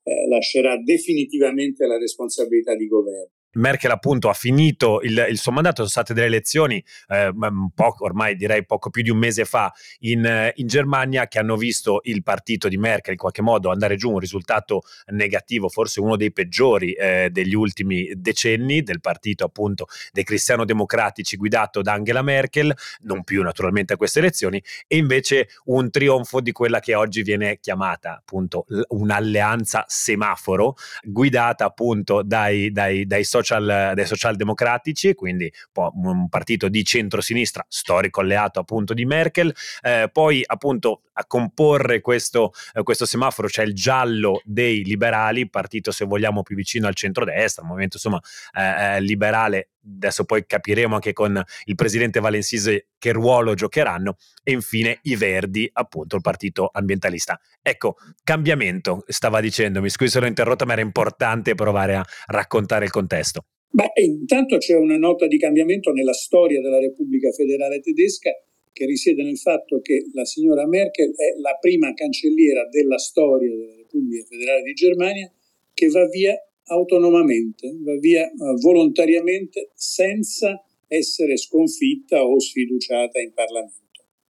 eh, 0.04 0.28
lascerà 0.28 0.76
definitivamente 0.80 1.86
la 1.86 1.98
responsabilità 1.98 2.76
di 2.76 2.86
governo. 2.86 3.32
Merkel 3.54 3.90
appunto 3.90 4.28
ha 4.28 4.34
finito 4.34 5.00
il, 5.02 5.26
il 5.28 5.38
suo 5.38 5.52
mandato, 5.52 5.76
sono 5.76 5.88
state 5.88 6.14
delle 6.14 6.26
elezioni 6.26 6.82
eh, 7.08 7.32
poco, 7.74 8.04
ormai 8.04 8.36
direi 8.36 8.64
poco 8.64 8.90
più 8.90 9.02
di 9.02 9.10
un 9.10 9.18
mese 9.18 9.44
fa 9.44 9.72
in, 10.00 10.52
in, 10.54 10.66
Germania 10.66 11.28
che 11.28 11.38
hanno 11.38 11.56
visto 11.56 12.00
il 12.04 12.22
partito 12.22 12.68
di 12.68 12.76
Merkel 12.76 13.12
in 13.12 13.18
qualche 13.18 13.42
modo 13.42 13.70
andare 13.70 13.96
giù, 13.96 14.10
un 14.10 14.18
risultato 14.18 14.82
negativo, 15.06 15.68
forse 15.68 16.00
uno 16.00 16.16
dei 16.16 16.32
peggiori 16.32 16.92
eh, 16.92 17.28
degli 17.30 17.54
ultimi 17.54 18.10
decenni 18.16 18.82
del 18.82 19.00
partito 19.00 19.44
appunto 19.44 19.86
dei 20.12 20.24
cristiano-democratici 20.24 21.36
guidato 21.36 21.80
da 21.82 21.92
Angela 21.92 22.22
Merkel, 22.22 22.74
non 23.02 23.22
più 23.22 23.42
naturalmente 23.42 23.92
a 23.92 23.96
queste 23.96 24.18
elezioni, 24.18 24.62
e 24.86 24.96
invece 24.96 25.48
un 25.66 25.90
trionfo 25.90 26.40
di 26.40 26.52
quella 26.52 26.80
che 26.80 26.94
oggi 26.94 27.22
viene 27.22 27.58
chiamata 27.60 28.16
appunto 28.16 28.66
un'alleanza 28.88 29.84
semaforo 29.86 30.74
guidata 31.02 31.64
appunto 31.64 32.22
dai, 32.22 32.70
dai, 32.72 33.06
dai 33.06 33.24
social 33.24 33.43
social, 33.44 33.92
dei 33.94 34.06
socialdemocratici, 34.06 35.14
quindi 35.14 35.52
un 35.74 36.28
partito 36.28 36.68
di 36.68 36.84
centrosinistra, 36.84 37.64
storico 37.68 38.20
alleato 38.20 38.60
appunto 38.60 38.94
di 38.94 39.04
Merkel. 39.04 39.54
Eh, 39.82 40.08
poi 40.12 40.42
appunto 40.44 41.02
a 41.12 41.26
comporre 41.26 42.00
questo, 42.00 42.52
eh, 42.72 42.82
questo, 42.82 43.06
semaforo 43.06 43.48
c'è 43.48 43.62
il 43.62 43.74
giallo 43.74 44.40
dei 44.44 44.82
liberali, 44.84 45.48
partito 45.48 45.90
se 45.90 46.04
vogliamo 46.04 46.42
più 46.42 46.56
vicino 46.56 46.86
al 46.86 46.94
centrodestra, 46.94 47.62
un 47.62 47.68
movimento 47.68 47.96
insomma 47.96 48.20
eh, 48.52 48.96
eh 48.96 49.00
liberale 49.00 49.68
adesso 49.84 50.24
poi 50.24 50.44
capiremo 50.46 50.94
anche 50.94 51.12
con 51.12 51.42
il 51.64 51.74
presidente 51.74 52.20
Valensise 52.20 52.88
che 52.98 53.12
ruolo 53.12 53.54
giocheranno 53.54 54.16
e 54.42 54.52
infine 54.52 54.98
i 55.02 55.16
Verdi, 55.16 55.68
appunto 55.72 56.16
il 56.16 56.22
partito 56.22 56.70
ambientalista. 56.72 57.38
Ecco, 57.62 57.96
cambiamento, 58.22 59.04
stava 59.06 59.40
dicendo, 59.40 59.80
mi 59.80 59.90
scusi 59.90 60.10
se 60.10 60.20
l'ho 60.20 60.26
interrotta, 60.26 60.64
ma 60.64 60.72
era 60.72 60.82
importante 60.82 61.54
provare 61.54 61.94
a 61.94 62.04
raccontare 62.26 62.84
il 62.84 62.90
contesto. 62.90 63.46
Beh, 63.68 63.90
intanto 64.02 64.56
c'è 64.58 64.76
una 64.76 64.96
nota 64.96 65.26
di 65.26 65.36
cambiamento 65.36 65.90
nella 65.90 66.12
storia 66.12 66.60
della 66.60 66.78
Repubblica 66.78 67.30
Federale 67.32 67.80
Tedesca 67.80 68.30
che 68.72 68.86
risiede 68.86 69.22
nel 69.22 69.38
fatto 69.38 69.80
che 69.80 70.06
la 70.12 70.24
signora 70.24 70.66
Merkel 70.66 71.14
è 71.14 71.38
la 71.40 71.56
prima 71.60 71.92
cancelliera 71.92 72.68
della 72.68 72.98
storia 72.98 73.50
della 73.50 73.76
Repubblica 73.76 74.24
Federale 74.28 74.62
di 74.62 74.72
Germania 74.74 75.32
che 75.72 75.88
va 75.88 76.06
via 76.06 76.34
autonomamente, 76.66 77.74
va 77.80 77.96
via 77.98 78.30
uh, 78.34 78.58
volontariamente 78.60 79.70
senza 79.74 80.62
essere 80.88 81.36
sconfitta 81.36 82.24
o 82.24 82.38
sfiduciata 82.38 83.20
in 83.20 83.32
Parlamento. 83.32 83.82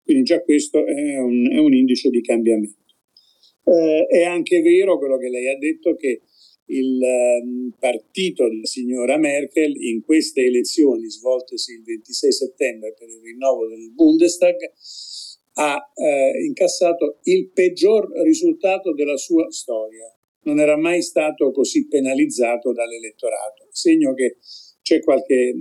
Quindi 0.03 0.25
già 0.25 0.43
questo 0.43 0.85
è 0.85 1.19
un, 1.19 1.51
è 1.51 1.59
un 1.59 1.73
indice 1.75 2.11
di 2.11 2.21
cambiamento. 2.21 2.83
Eh, 3.65 4.07
è 4.07 4.25
anche 4.25 4.61
vero 4.61 4.99
quello 4.99 5.17
che 5.17 5.29
lei 5.29 5.49
ha 5.49 5.57
detto 5.57 5.95
che 5.97 6.21
il 6.67 7.01
um, 7.01 7.75
partito 7.79 8.49
della 8.49 8.65
signora 8.65 9.19
Merkel 9.19 9.75
in 9.77 10.03
queste 10.03 10.45
elezioni 10.45 11.11
svoltesi 11.11 11.73
il 11.73 11.83
26 11.83 12.33
settembre 12.33 12.95
per 12.99 13.09
il 13.09 13.21
rinnovo 13.23 13.67
del 13.67 13.93
Bundestag 13.93 14.57
ha 15.57 15.93
eh, 15.95 16.45
incassato 16.45 17.19
il 17.25 17.51
peggior 17.51 18.11
risultato 18.23 18.93
della 18.95 19.17
sua 19.17 19.51
storia 19.51 20.11
non 20.45 20.61
era 20.61 20.77
mai 20.77 21.03
stato 21.03 21.51
così 21.51 21.87
penalizzato 21.87 22.73
dall'elettorato, 22.73 23.69
segno 23.71 24.15
che 24.15 24.39
c'è 24.83 25.01
qualche 25.01 25.35
eh, 25.35 25.55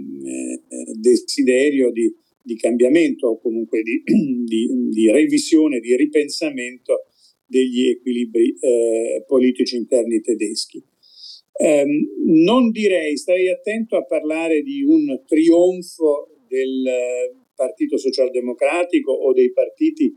desiderio 0.99 1.91
di, 1.91 2.13
di, 2.41 2.55
cambiamento 2.57 3.27
o 3.27 3.39
comunque 3.39 3.81
di, 3.81 4.01
di, 4.43 4.67
di, 4.89 5.11
revisione, 5.11 5.79
di 5.79 5.95
ripensamento 5.95 7.05
degli 7.45 7.87
equilibri 7.89 8.55
eh, 8.59 9.23
politici 9.25 9.77
interni 9.77 10.21
tedeschi. 10.21 10.83
Eh, 11.55 11.85
non 12.25 12.71
direi, 12.71 13.15
starei 13.15 13.49
attento 13.49 13.95
a 13.95 14.05
parlare 14.05 14.61
di 14.61 14.83
un 14.83 15.21
trionfo 15.25 16.39
del 16.47 16.85
eh, 16.85 17.35
Partito 17.55 17.97
Socialdemocratico 17.97 19.11
o 19.11 19.31
dei 19.33 19.51
partiti 19.51 20.13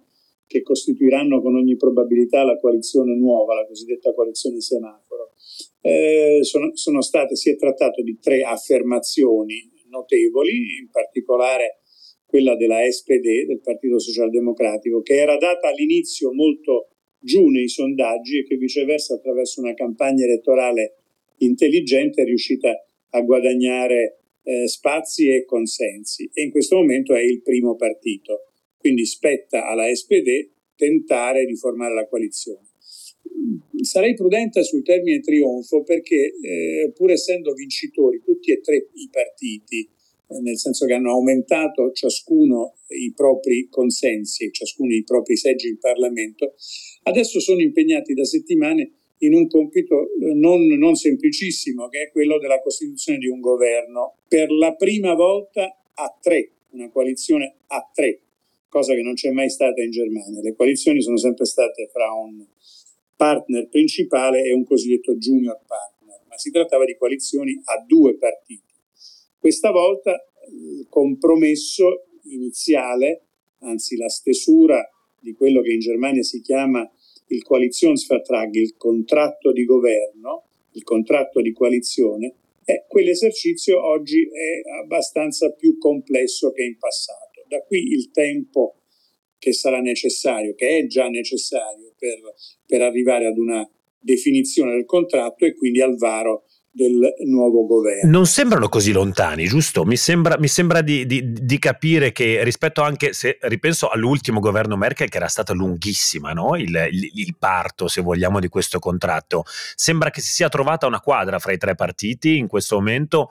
che 0.46 0.62
costituiranno 0.62 1.40
con 1.42 1.56
ogni 1.56 1.76
probabilità 1.76 2.44
la 2.44 2.58
coalizione 2.58 3.16
nuova, 3.16 3.54
la 3.54 3.66
cosiddetta 3.66 4.14
coalizione 4.14 4.60
semaforo. 4.60 5.32
Eh, 5.80 6.38
sono, 6.42 6.70
sono 6.74 7.00
state, 7.00 7.36
si 7.36 7.50
è 7.50 7.56
trattato 7.56 8.02
di 8.02 8.18
tre 8.20 8.42
affermazioni 8.42 9.70
notevoli, 9.88 10.78
in 10.80 10.90
particolare 10.90 11.80
quella 12.26 12.56
della 12.56 12.80
SPD, 12.90 13.46
del 13.46 13.60
Partito 13.62 13.98
Socialdemocratico, 13.98 15.00
che 15.00 15.16
era 15.16 15.36
data 15.36 15.68
all'inizio 15.68 16.32
molto 16.32 16.88
giù 17.18 17.48
nei 17.48 17.68
sondaggi 17.68 18.38
e 18.38 18.44
che 18.44 18.56
viceversa 18.56 19.14
attraverso 19.14 19.60
una 19.60 19.74
campagna 19.74 20.24
elettorale 20.24 20.96
intelligente 21.38 22.22
è 22.22 22.24
riuscita 22.24 22.70
a 23.10 23.20
guadagnare 23.22 24.20
eh, 24.42 24.68
spazi 24.68 25.28
e 25.28 25.44
consensi 25.44 26.30
e 26.32 26.42
in 26.42 26.50
questo 26.50 26.76
momento 26.76 27.14
è 27.14 27.20
il 27.20 27.42
primo 27.42 27.74
partito. 27.74 28.52
Quindi 28.78 29.04
spetta 29.06 29.66
alla 29.66 29.92
SPD 29.92 30.54
tentare 30.76 31.44
di 31.46 31.56
formare 31.56 31.94
la 31.94 32.06
coalizione. 32.06 32.68
Sarei 33.80 34.14
prudente 34.14 34.62
sul 34.62 34.82
termine 34.82 35.20
trionfo 35.20 35.82
perché 35.82 36.34
eh, 36.40 36.92
pur 36.94 37.10
essendo 37.10 37.52
vincitori 37.52 38.22
tutti 38.24 38.52
e 38.52 38.60
tre 38.60 38.76
i 38.76 39.08
partiti, 39.10 39.88
eh, 40.28 40.40
nel 40.40 40.58
senso 40.58 40.86
che 40.86 40.92
hanno 40.92 41.10
aumentato 41.10 41.92
ciascuno 41.92 42.74
i 42.88 43.12
propri 43.14 43.68
consensi 43.68 44.44
e 44.44 44.52
ciascuno 44.52 44.92
i 44.94 45.04
propri 45.04 45.36
seggi 45.36 45.68
in 45.68 45.78
Parlamento, 45.78 46.54
adesso 47.04 47.40
sono 47.40 47.60
impegnati 47.60 48.14
da 48.14 48.24
settimane 48.24 48.92
in 49.18 49.34
un 49.34 49.48
compito 49.48 50.02
eh, 50.02 50.34
non, 50.34 50.66
non 50.66 50.94
semplicissimo, 50.94 51.88
che 51.88 52.02
è 52.04 52.10
quello 52.10 52.38
della 52.38 52.60
costituzione 52.60 53.18
di 53.18 53.28
un 53.28 53.40
governo 53.40 54.16
per 54.28 54.50
la 54.50 54.74
prima 54.74 55.14
volta 55.14 55.78
a 55.94 56.18
tre, 56.20 56.50
una 56.70 56.90
coalizione 56.90 57.56
a 57.68 57.90
tre 57.92 58.20
cosa 58.76 58.92
che 58.92 59.00
non 59.00 59.14
c'è 59.14 59.30
mai 59.30 59.48
stata 59.48 59.80
in 59.80 59.90
Germania. 59.90 60.42
Le 60.42 60.54
coalizioni 60.54 61.00
sono 61.00 61.16
sempre 61.16 61.46
state 61.46 61.88
fra 61.90 62.12
un 62.12 62.44
partner 63.16 63.68
principale 63.68 64.42
e 64.42 64.52
un 64.52 64.64
cosiddetto 64.64 65.16
junior 65.16 65.58
partner, 65.66 66.20
ma 66.28 66.36
si 66.36 66.50
trattava 66.50 66.84
di 66.84 66.94
coalizioni 66.94 67.58
a 67.64 67.82
due 67.86 68.18
partiti. 68.18 68.74
Questa 69.38 69.70
volta 69.70 70.14
il 70.50 70.86
compromesso 70.90 72.08
iniziale, 72.24 73.22
anzi 73.60 73.96
la 73.96 74.10
stesura 74.10 74.86
di 75.18 75.32
quello 75.32 75.62
che 75.62 75.72
in 75.72 75.80
Germania 75.80 76.22
si 76.22 76.42
chiama 76.42 76.86
il 77.28 77.42
Koalitionsvertrag, 77.42 78.54
il 78.56 78.76
contratto 78.76 79.52
di 79.52 79.64
governo, 79.64 80.48
il 80.72 80.82
contratto 80.82 81.40
di 81.40 81.52
coalizione, 81.52 82.34
eh, 82.66 82.84
quell'esercizio 82.86 83.82
oggi 83.82 84.20
è 84.22 84.82
abbastanza 84.82 85.50
più 85.52 85.78
complesso 85.78 86.52
che 86.52 86.62
in 86.62 86.76
passato. 86.76 87.25
Da 87.48 87.62
qui 87.62 87.78
il 87.92 88.10
tempo 88.10 88.82
che 89.38 89.52
sarà 89.52 89.80
necessario, 89.80 90.54
che 90.54 90.78
è 90.78 90.86
già 90.86 91.08
necessario 91.08 91.94
per, 91.96 92.18
per 92.66 92.82
arrivare 92.82 93.26
ad 93.26 93.38
una 93.38 93.68
definizione 93.98 94.72
del 94.72 94.84
contratto 94.84 95.44
e 95.44 95.54
quindi 95.54 95.80
al 95.80 95.96
varo 95.96 96.44
del 96.76 97.14
nuovo 97.24 97.64
governo. 97.64 98.10
Non 98.10 98.26
sembrano 98.26 98.68
così 98.68 98.92
lontani, 98.92 99.46
giusto? 99.46 99.86
Mi 99.86 99.96
sembra, 99.96 100.36
mi 100.38 100.46
sembra 100.46 100.82
di, 100.82 101.06
di, 101.06 101.32
di, 101.32 101.58
capire 101.58 102.12
che 102.12 102.44
rispetto 102.44 102.82
anche, 102.82 103.14
se 103.14 103.38
ripenso 103.40 103.88
all'ultimo 103.88 104.40
governo 104.40 104.76
Merkel 104.76 105.08
che 105.08 105.16
era 105.16 105.28
stato 105.28 105.54
lunghissima, 105.54 106.34
no? 106.34 106.54
il, 106.54 106.68
il, 106.90 107.10
il, 107.14 107.34
parto, 107.38 107.88
se 107.88 108.02
vogliamo, 108.02 108.40
di 108.40 108.48
questo 108.48 108.78
contratto, 108.78 109.44
sembra 109.74 110.10
che 110.10 110.20
si 110.20 110.32
sia 110.32 110.50
trovata 110.50 110.86
una 110.86 111.00
quadra 111.00 111.38
fra 111.38 111.52
i 111.52 111.56
tre 111.56 111.74
partiti 111.74 112.36
in 112.36 112.46
questo 112.46 112.76
momento. 112.76 113.30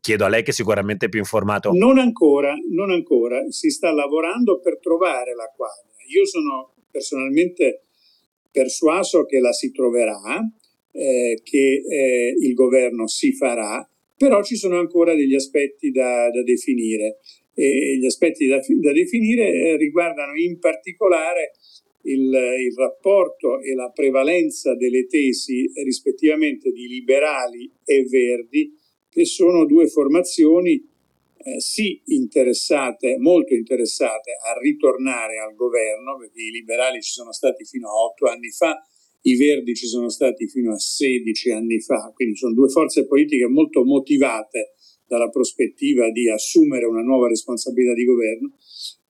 Chiedo 0.00 0.24
a 0.24 0.28
lei 0.28 0.42
che 0.42 0.52
è 0.52 0.54
sicuramente 0.54 1.10
più 1.10 1.18
informato. 1.18 1.72
Non 1.74 1.98
ancora, 1.98 2.54
non 2.70 2.90
ancora, 2.90 3.44
si 3.50 3.68
sta 3.68 3.92
lavorando 3.92 4.58
per 4.60 4.78
trovare 4.80 5.34
la 5.34 5.52
quadra. 5.54 5.92
Io 6.08 6.24
sono 6.24 6.72
personalmente 6.90 7.82
persuaso 8.50 9.26
che 9.26 9.38
la 9.38 9.52
si 9.52 9.70
troverà 9.70 10.18
eh, 10.96 11.40
che 11.42 11.82
eh, 11.86 12.34
il 12.40 12.54
governo 12.54 13.06
si 13.06 13.32
farà, 13.32 13.86
però 14.16 14.42
ci 14.42 14.56
sono 14.56 14.78
ancora 14.78 15.14
degli 15.14 15.34
aspetti 15.34 15.90
da, 15.90 16.30
da 16.30 16.42
definire. 16.42 17.18
E 17.54 17.96
gli 17.98 18.04
aspetti 18.06 18.46
da, 18.46 18.58
da 18.58 18.92
definire 18.92 19.50
eh, 19.50 19.76
riguardano 19.76 20.34
in 20.36 20.58
particolare 20.58 21.52
il, 22.02 22.32
il, 22.32 22.74
rapporto 22.76 23.60
e 23.60 23.74
la 23.74 23.90
prevalenza 23.90 24.74
delle 24.74 25.06
tesi 25.06 25.70
rispettivamente 25.82 26.70
di 26.70 26.86
liberali 26.86 27.70
e 27.84 28.04
verdi, 28.04 28.74
che 29.08 29.24
sono 29.24 29.64
due 29.64 29.88
formazioni 29.88 30.74
eh, 31.38 31.60
sì 31.60 32.00
interessate, 32.06 33.16
molto 33.18 33.54
interessate 33.54 34.32
a 34.32 34.58
ritornare 34.58 35.38
al 35.38 35.54
governo, 35.54 36.18
perché 36.18 36.42
i 36.42 36.50
liberali 36.50 37.00
ci 37.00 37.12
sono 37.12 37.32
stati 37.32 37.64
fino 37.64 37.88
a 37.88 38.04
otto 38.04 38.26
anni 38.26 38.50
fa, 38.50 38.78
i 39.26 39.36
Verdi 39.36 39.74
ci 39.74 39.86
sono 39.86 40.08
stati 40.08 40.46
fino 40.46 40.72
a 40.72 40.78
16 40.78 41.50
anni 41.50 41.80
fa, 41.80 42.12
quindi 42.14 42.36
sono 42.36 42.54
due 42.54 42.68
forze 42.68 43.06
politiche 43.06 43.46
molto 43.46 43.84
motivate 43.84 44.74
dalla 45.06 45.28
prospettiva 45.28 46.10
di 46.10 46.30
assumere 46.30 46.86
una 46.86 47.02
nuova 47.02 47.28
responsabilità 47.28 47.92
di 47.92 48.04
governo, 48.04 48.56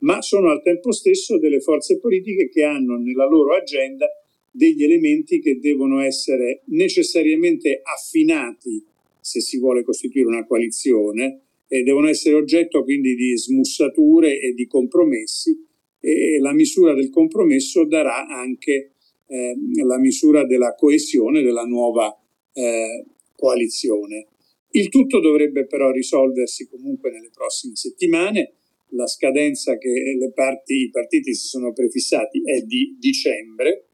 ma 0.01 0.23
sono 0.23 0.51
al 0.51 0.63
tempo 0.63 0.91
stesso 0.93 1.39
delle 1.39 1.61
forze 1.61 1.99
politiche 1.99 2.49
che 2.49 2.65
hanno 2.65 2.97
nella 2.97 3.27
loro 3.27 3.55
agenda 3.55 4.07
degli 4.51 4.85
elementi 4.85 5.39
che 5.39 5.59
devono 5.59 6.01
essere 6.01 6.63
necessariamente 6.67 7.81
affinati 7.83 8.83
se 9.21 9.41
si 9.41 9.59
vuole 9.59 9.83
costituire 9.83 10.29
una 10.29 10.47
coalizione 10.47 11.41
e 11.69 11.83
devono 11.83 12.09
essere 12.09 12.37
oggetto 12.37 12.85
quindi 12.85 13.15
di 13.15 13.37
smussature 13.37 14.41
e 14.41 14.55
di 14.55 14.67
compromessi 14.67 15.63
e 16.01 16.39
la 16.39 16.55
misura 16.55 16.95
del 16.95 17.11
compromesso 17.11 17.85
darà 17.85 18.27
anche 18.29 18.93
eh, 19.27 19.57
la 19.85 19.99
misura 19.99 20.45
della 20.45 20.75
coesione 20.75 21.43
della 21.43 21.65
nuova 21.65 22.15
eh, 22.53 23.05
coalizione. 23.35 24.29
Il 24.71 24.89
tutto 24.89 25.21
dovrebbe 25.21 25.67
però 25.67 25.91
risolversi 25.91 26.69
comunque 26.69 27.11
nelle 27.11 27.31
prossime 27.31 27.77
settimane. 27.77 28.55
La 28.91 29.07
scadenza 29.07 29.77
che 29.79 30.17
parti, 30.33 30.75
i 30.75 30.91
partiti 30.91 31.35
si 31.35 31.47
sono 31.47 31.73
prefissati 31.73 32.41
è 32.45 32.61
di 32.63 32.97
dicembre 32.99 33.89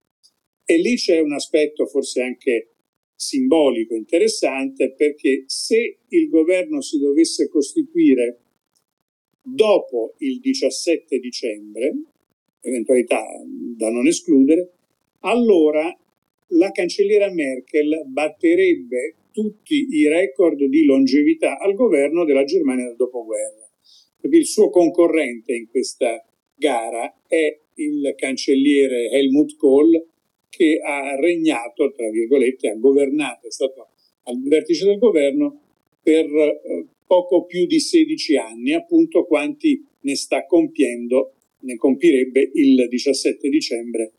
e 0.64 0.76
lì 0.78 0.96
c'è 0.96 1.18
un 1.18 1.32
aspetto 1.32 1.86
forse 1.86 2.22
anche 2.22 2.68
simbolico 3.14 3.94
interessante 3.94 4.92
perché 4.92 5.44
se 5.46 5.98
il 6.08 6.28
governo 6.28 6.80
si 6.80 6.98
dovesse 6.98 7.48
costituire 7.48 8.40
dopo 9.40 10.14
il 10.18 10.40
17 10.40 11.18
dicembre, 11.18 11.94
eventualità 12.60 13.22
da 13.76 13.90
non 13.90 14.06
escludere, 14.06 14.72
allora 15.22 15.96
la 16.48 16.70
cancelliera 16.70 17.30
Merkel 17.30 18.02
batterebbe 18.06 19.14
tutti 19.32 19.86
i 19.90 20.06
record 20.06 20.62
di 20.64 20.84
longevità 20.84 21.58
al 21.58 21.74
governo 21.74 22.24
della 22.24 22.44
Germania 22.44 22.86
del 22.86 22.96
dopoguerra. 22.96 23.68
Perché 24.20 24.36
il 24.36 24.46
suo 24.46 24.70
concorrente 24.70 25.54
in 25.54 25.68
questa 25.68 26.24
gara 26.54 27.12
è 27.26 27.58
il 27.74 28.14
cancelliere 28.16 29.10
Helmut 29.10 29.56
Kohl 29.56 30.06
che 30.48 30.78
ha 30.84 31.18
regnato, 31.18 31.90
tra 31.92 32.08
virgolette, 32.10 32.68
ha 32.68 32.74
governato, 32.74 33.46
è 33.46 33.50
stato 33.50 33.88
al 34.24 34.40
vertice 34.42 34.84
del 34.84 34.98
governo 34.98 35.60
per 36.02 36.26
eh, 36.26 36.86
poco 37.06 37.44
più 37.46 37.66
di 37.66 37.80
16 37.80 38.36
anni, 38.36 38.74
appunto 38.74 39.24
quanti 39.24 39.82
ne 40.00 40.14
sta 40.14 40.44
compiendo, 40.44 41.32
ne 41.60 41.76
compirebbe 41.76 42.50
il 42.54 42.86
17 42.88 43.48
dicembre 43.48 44.12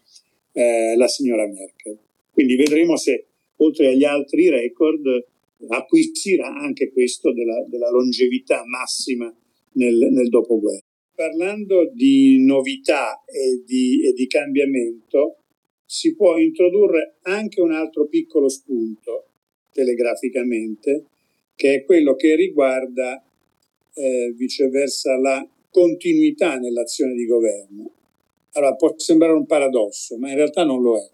eh, 0.54 0.96
la 0.96 1.08
signora 1.08 1.46
Merkel. 1.46 1.98
Quindi 2.32 2.56
vedremo 2.56 2.96
se 2.96 3.26
oltre 3.58 3.90
agli 3.90 4.04
altri 4.04 4.50
record 4.50 5.26
acquisirà 5.68 6.48
anche 6.56 6.92
questo 6.92 7.34
della, 7.34 7.64
della 7.68 7.90
longevità 7.90 8.64
massima 8.66 9.34
nel, 9.74 10.10
nel, 10.12 10.30
dopoguerra. 10.30 10.82
Parlando 11.16 11.92
di 11.94 12.44
novità 12.44 13.24
e 13.26 13.64
di, 13.66 14.06
e 14.06 14.14
di 14.14 14.28
cambiamento, 14.28 15.38
si 15.86 16.16
può 16.16 16.38
introdurre 16.38 17.18
anche 17.22 17.62
un 17.62 17.72
altro 17.72 18.08
piccolo 18.08 18.50
spunto 18.50 19.28
telegraficamente, 19.72 21.06
che 21.56 21.76
è 21.76 21.84
quello 21.86 22.16
che 22.16 22.36
riguarda 22.36 23.24
eh, 23.94 24.34
viceversa 24.36 25.18
la 25.18 25.48
continuità 25.70 26.58
nell'azione 26.58 27.14
di 27.14 27.26
governo. 27.26 27.92
Allora 28.54 28.76
può 28.76 28.94
sembrare 28.98 29.34
un 29.34 29.46
paradosso, 29.46 30.18
ma 30.18 30.30
in 30.30 30.36
realtà 30.36 30.64
non 30.64 30.82
lo 30.82 30.98
è. 30.98 31.10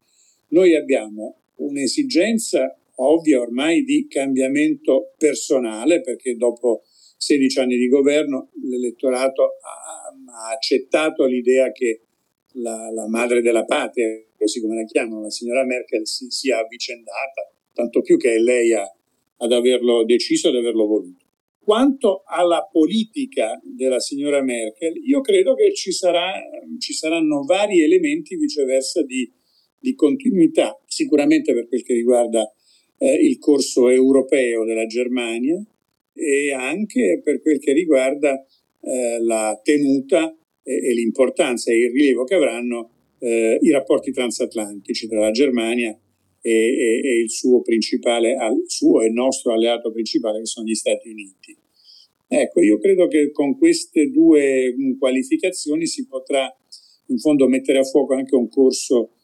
Noi 0.49 0.75
abbiamo 0.75 1.37
un'esigenza 1.55 2.77
ovvia 2.95 3.39
ormai 3.39 3.83
di 3.83 4.07
cambiamento 4.07 5.13
personale, 5.17 6.01
perché 6.01 6.35
dopo 6.35 6.83
16 7.17 7.59
anni 7.59 7.77
di 7.77 7.87
governo 7.87 8.49
l'elettorato 8.63 9.43
ha, 9.43 10.47
ha 10.47 10.51
accettato 10.51 11.25
l'idea 11.25 11.71
che 11.71 12.01
la, 12.53 12.89
la, 12.91 13.07
madre 13.07 13.41
della 13.41 13.65
patria, 13.65 14.07
così 14.37 14.61
come 14.61 14.75
la 14.75 14.85
chiamano, 14.85 15.21
la 15.21 15.29
signora 15.29 15.63
Merkel, 15.63 16.07
si 16.07 16.29
sia 16.29 16.59
avvicendata, 16.59 17.49
tanto 17.73 18.01
più 18.01 18.17
che 18.17 18.35
è 18.35 18.37
lei 18.37 18.73
a, 18.73 18.83
ad 19.37 19.51
averlo 19.51 20.03
deciso, 20.03 20.49
ad 20.49 20.55
averlo 20.55 20.85
voluto. 20.85 21.25
Quanto 21.69 22.23
alla 22.25 22.67
politica 22.67 23.61
della 23.63 23.99
signora 23.99 24.41
Merkel, 24.41 24.95
io 25.05 25.21
credo 25.21 25.53
che 25.53 25.71
ci, 25.75 25.91
sarà, 25.91 26.33
ci 26.79 26.93
saranno 26.93 27.43
vari 27.43 27.83
elementi 27.83 28.35
viceversa 28.37 29.03
di, 29.03 29.31
di, 29.77 29.93
continuità, 29.93 30.81
sicuramente 30.87 31.53
per 31.53 31.67
quel 31.67 31.83
che 31.83 31.93
riguarda 31.93 32.51
eh, 32.97 33.13
il 33.13 33.37
corso 33.37 33.87
europeo 33.87 34.65
della 34.65 34.87
Germania 34.87 35.63
e 36.11 36.51
anche 36.53 37.21
per 37.23 37.39
quel 37.39 37.59
che 37.59 37.71
riguarda 37.71 38.33
eh, 38.81 39.19
la 39.21 39.59
tenuta 39.61 40.35
e, 40.63 40.73
e, 40.73 40.93
l'importanza 40.95 41.71
e 41.71 41.81
il 41.81 41.91
rilievo 41.91 42.23
che 42.23 42.33
avranno 42.33 42.89
eh, 43.19 43.59
i 43.61 43.69
rapporti 43.69 44.11
transatlantici 44.11 45.07
tra 45.07 45.19
la 45.19 45.29
Germania 45.29 45.95
e, 46.41 46.51
e, 46.51 47.01
e 47.03 47.21
il 47.21 47.29
suo 47.29 47.61
principale, 47.61 48.33
al, 48.33 48.63
suo 48.65 49.01
e 49.01 49.09
nostro 49.09 49.53
alleato 49.53 49.91
principale 49.91 50.39
che 50.39 50.47
sono 50.47 50.65
gli 50.65 50.73
Stati 50.73 51.09
Uniti. 51.09 51.58
Ecco, 52.31 52.61
io 52.61 52.77
credo 52.77 53.07
che 53.07 53.31
con 53.31 53.57
queste 53.57 54.11
due 54.11 54.75
qualificazioni 54.99 55.87
si 55.87 56.05
potrà 56.05 56.47
in 57.07 57.17
fondo 57.17 57.47
mettere 57.47 57.79
a 57.79 57.83
fuoco 57.83 58.13
anche 58.13 58.35
un 58.35 58.47
corso 58.49 59.15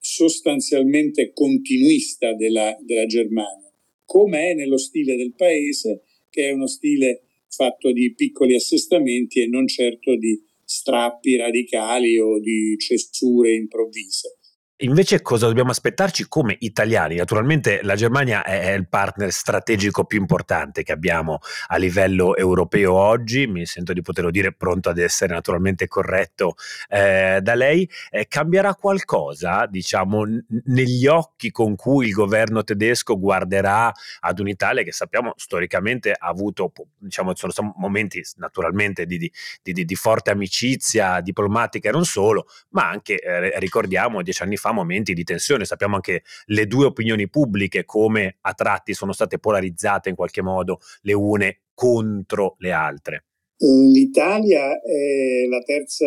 sostanzialmente 0.00 1.32
continuista 1.32 2.34
della, 2.34 2.76
della 2.80 3.06
Germania, 3.06 3.72
come 4.04 4.50
è 4.50 4.54
nello 4.54 4.76
stile 4.76 5.14
del 5.14 5.34
paese, 5.34 6.02
che 6.28 6.48
è 6.48 6.50
uno 6.50 6.66
stile 6.66 7.22
fatto 7.48 7.92
di 7.92 8.12
piccoli 8.14 8.56
assestamenti 8.56 9.40
e 9.40 9.46
non 9.46 9.68
certo 9.68 10.16
di 10.16 10.36
strappi 10.64 11.36
radicali 11.36 12.18
o 12.18 12.40
di 12.40 12.76
cesure 12.76 13.54
improvvise. 13.54 14.37
Invece 14.82 15.22
cosa 15.22 15.48
dobbiamo 15.48 15.70
aspettarci 15.72 16.28
come 16.28 16.54
italiani? 16.60 17.16
Naturalmente 17.16 17.80
la 17.82 17.96
Germania 17.96 18.44
è 18.44 18.70
il 18.70 18.88
partner 18.88 19.32
strategico 19.32 20.04
più 20.04 20.20
importante 20.20 20.84
che 20.84 20.92
abbiamo 20.92 21.40
a 21.66 21.76
livello 21.78 22.36
europeo 22.36 22.94
oggi, 22.94 23.48
mi 23.48 23.66
sento 23.66 23.92
di 23.92 24.02
poterlo 24.02 24.30
dire 24.30 24.52
pronto 24.52 24.88
ad 24.88 24.98
essere 24.98 25.34
naturalmente 25.34 25.88
corretto 25.88 26.54
eh, 26.90 27.40
da 27.42 27.54
lei. 27.56 27.90
Eh, 28.08 28.28
cambierà 28.28 28.76
qualcosa, 28.76 29.66
diciamo, 29.66 30.24
n- 30.24 30.44
negli 30.66 31.08
occhi 31.08 31.50
con 31.50 31.74
cui 31.74 32.06
il 32.06 32.12
governo 32.12 32.62
tedesco 32.62 33.18
guarderà 33.18 33.92
ad 34.20 34.38
un'Italia 34.38 34.84
che 34.84 34.92
sappiamo 34.92 35.32
storicamente 35.34 36.12
ha 36.12 36.28
avuto, 36.28 36.70
diciamo, 36.98 37.32
sono 37.34 37.74
momenti 37.78 38.22
naturalmente 38.36 39.06
di, 39.06 39.18
di, 39.18 39.32
di, 39.60 39.84
di 39.84 39.94
forte 39.96 40.30
amicizia 40.30 41.20
diplomatica 41.20 41.88
e 41.88 41.92
non 41.92 42.04
solo, 42.04 42.46
ma 42.68 42.88
anche, 42.88 43.18
eh, 43.18 43.58
ricordiamo, 43.58 44.22
dieci 44.22 44.44
anni 44.44 44.56
fa 44.56 44.66
fa 44.68 44.72
momenti 44.72 45.14
di 45.14 45.24
tensione. 45.24 45.64
Sappiamo 45.64 45.94
anche 45.94 46.22
le 46.46 46.66
due 46.66 46.86
opinioni 46.86 47.28
pubbliche 47.28 47.84
come 47.84 48.36
a 48.42 48.52
tratti 48.52 48.92
sono 48.92 49.12
state 49.12 49.38
polarizzate 49.38 50.10
in 50.10 50.14
qualche 50.14 50.42
modo 50.42 50.80
le 51.02 51.14
une 51.14 51.60
contro 51.74 52.56
le 52.58 52.72
altre. 52.72 53.24
L'Italia 53.60 54.80
è 54.80 55.46
la 55.48 55.60
terza 55.62 56.06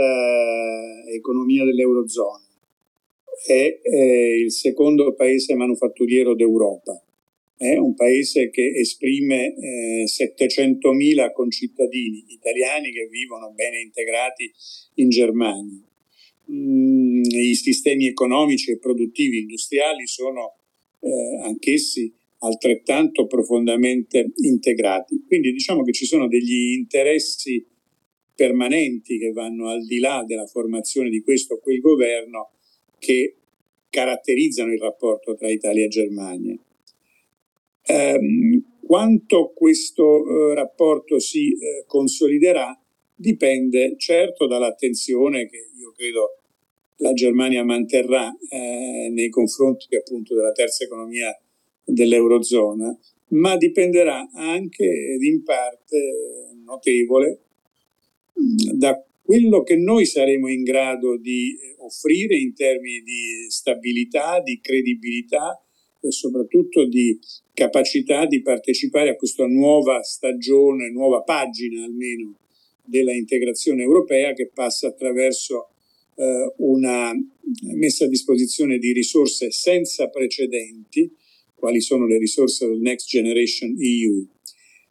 economia 1.14 1.66
dell'Eurozona, 1.66 2.46
è, 3.46 3.80
è 3.82 4.04
il 4.46 4.52
secondo 4.52 5.14
paese 5.14 5.56
manufatturiero 5.56 6.34
d'Europa, 6.34 7.04
è 7.58 7.76
un 7.76 7.94
paese 7.94 8.50
che 8.50 8.72
esprime 8.78 9.54
eh, 9.54 10.06
700.000 10.06 11.34
concittadini 11.34 12.24
italiani 12.30 12.92
che 12.92 13.08
vivono 13.10 13.52
bene 13.52 13.82
integrati 13.82 14.50
in 14.96 15.10
Germania 15.10 15.91
mh, 16.52 17.22
i 17.30 17.56
sistemi 17.56 18.08
economici 18.08 18.72
e 18.72 18.78
produttivi 18.78 19.40
industriali 19.40 20.06
sono 20.08 20.58
eh, 21.00 21.40
anch'essi 21.44 22.14
altrettanto 22.40 23.28
profondamente 23.28 24.32
integrati. 24.44 25.24
Quindi 25.26 25.52
diciamo 25.52 25.84
che 25.84 25.92
ci 25.92 26.06
sono 26.06 26.28
degli 26.28 26.74
interessi 26.74 27.66
permanenti 28.36 29.20
che 29.20 29.32
vanno 29.32 29.70
al 29.70 29.86
di 29.86 30.00
là 30.00 30.24
della 30.26 30.48
formazione 30.48 31.10
di 31.10 31.22
questo 31.22 31.56
o 31.56 31.60
quel 31.60 31.80
governo 31.80 32.52
che 32.98 33.36
caratterizzano 33.90 34.74
il 34.74 34.80
rapporto 34.80 35.36
tra 35.36 35.50
Italia 35.50 35.86
e 35.86 35.90
Germania. 35.90 36.58
Um, 37.88 38.80
quanto 38.84 39.52
questo 39.54 40.04
uh, 40.04 40.54
rapporto 40.54 41.20
si 41.20 41.50
uh, 41.50 41.86
consoliderà 41.86 42.80
dipende 43.14 43.96
certo 43.98 44.48
dall'attenzione 44.48 45.48
che 45.48 45.70
io 45.78 45.92
credo 45.92 46.41
la 47.02 47.14
Germania 47.14 47.64
manterrà 47.64 48.36
eh, 48.50 49.10
nei 49.12 49.30
confronti 49.30 49.96
appunto 49.96 50.36
della 50.36 50.52
terza 50.52 50.84
economia 50.84 51.36
dell'Eurozona, 51.84 52.98
ma 53.30 53.58
dipenderà 53.58 54.30
anche 54.34 54.86
ed 54.86 55.22
in 55.24 55.44
parte 55.44 55.98
notevole 56.64 57.40
da 58.74 59.04
quello 59.22 59.64
che 59.64 59.78
noi 59.78 60.06
saremo 60.06 60.50
in 60.50 60.64
grado 60.64 61.18
di 61.18 61.58
offrire 61.78 62.36
in 62.36 62.54
termini 62.54 63.02
di 63.02 63.50
stabilità, 63.50 64.42
di 64.42 64.60
credibilità 64.60 65.62
e 66.02 66.12
soprattutto 66.12 66.86
di 66.86 67.18
capacità 67.54 68.26
di 68.26 68.42
partecipare 68.42 69.10
a 69.10 69.16
questa 69.16 69.46
nuova 69.46 70.02
stagione, 70.02 70.92
nuova 70.92 71.22
pagina 71.22 71.84
almeno 71.84 72.38
della 72.84 73.14
integrazione 73.14 73.84
europea 73.84 74.34
che 74.34 74.50
passa 74.54 74.88
attraverso 74.88 75.70
eh, 76.16 76.54
una 76.58 77.14
messa 77.76 78.06
a 78.06 78.08
disposizione 78.08 78.78
di 78.78 78.92
risorse 78.92 79.52
senza 79.52 80.10
precedenti, 80.10 81.12
quali 81.56 81.82
sono 81.82 82.06
le 82.06 82.18
risorse 82.18 82.68
del 82.68 82.80
Next 82.80 83.08
Generation 83.08 83.76
EU. 83.80 84.28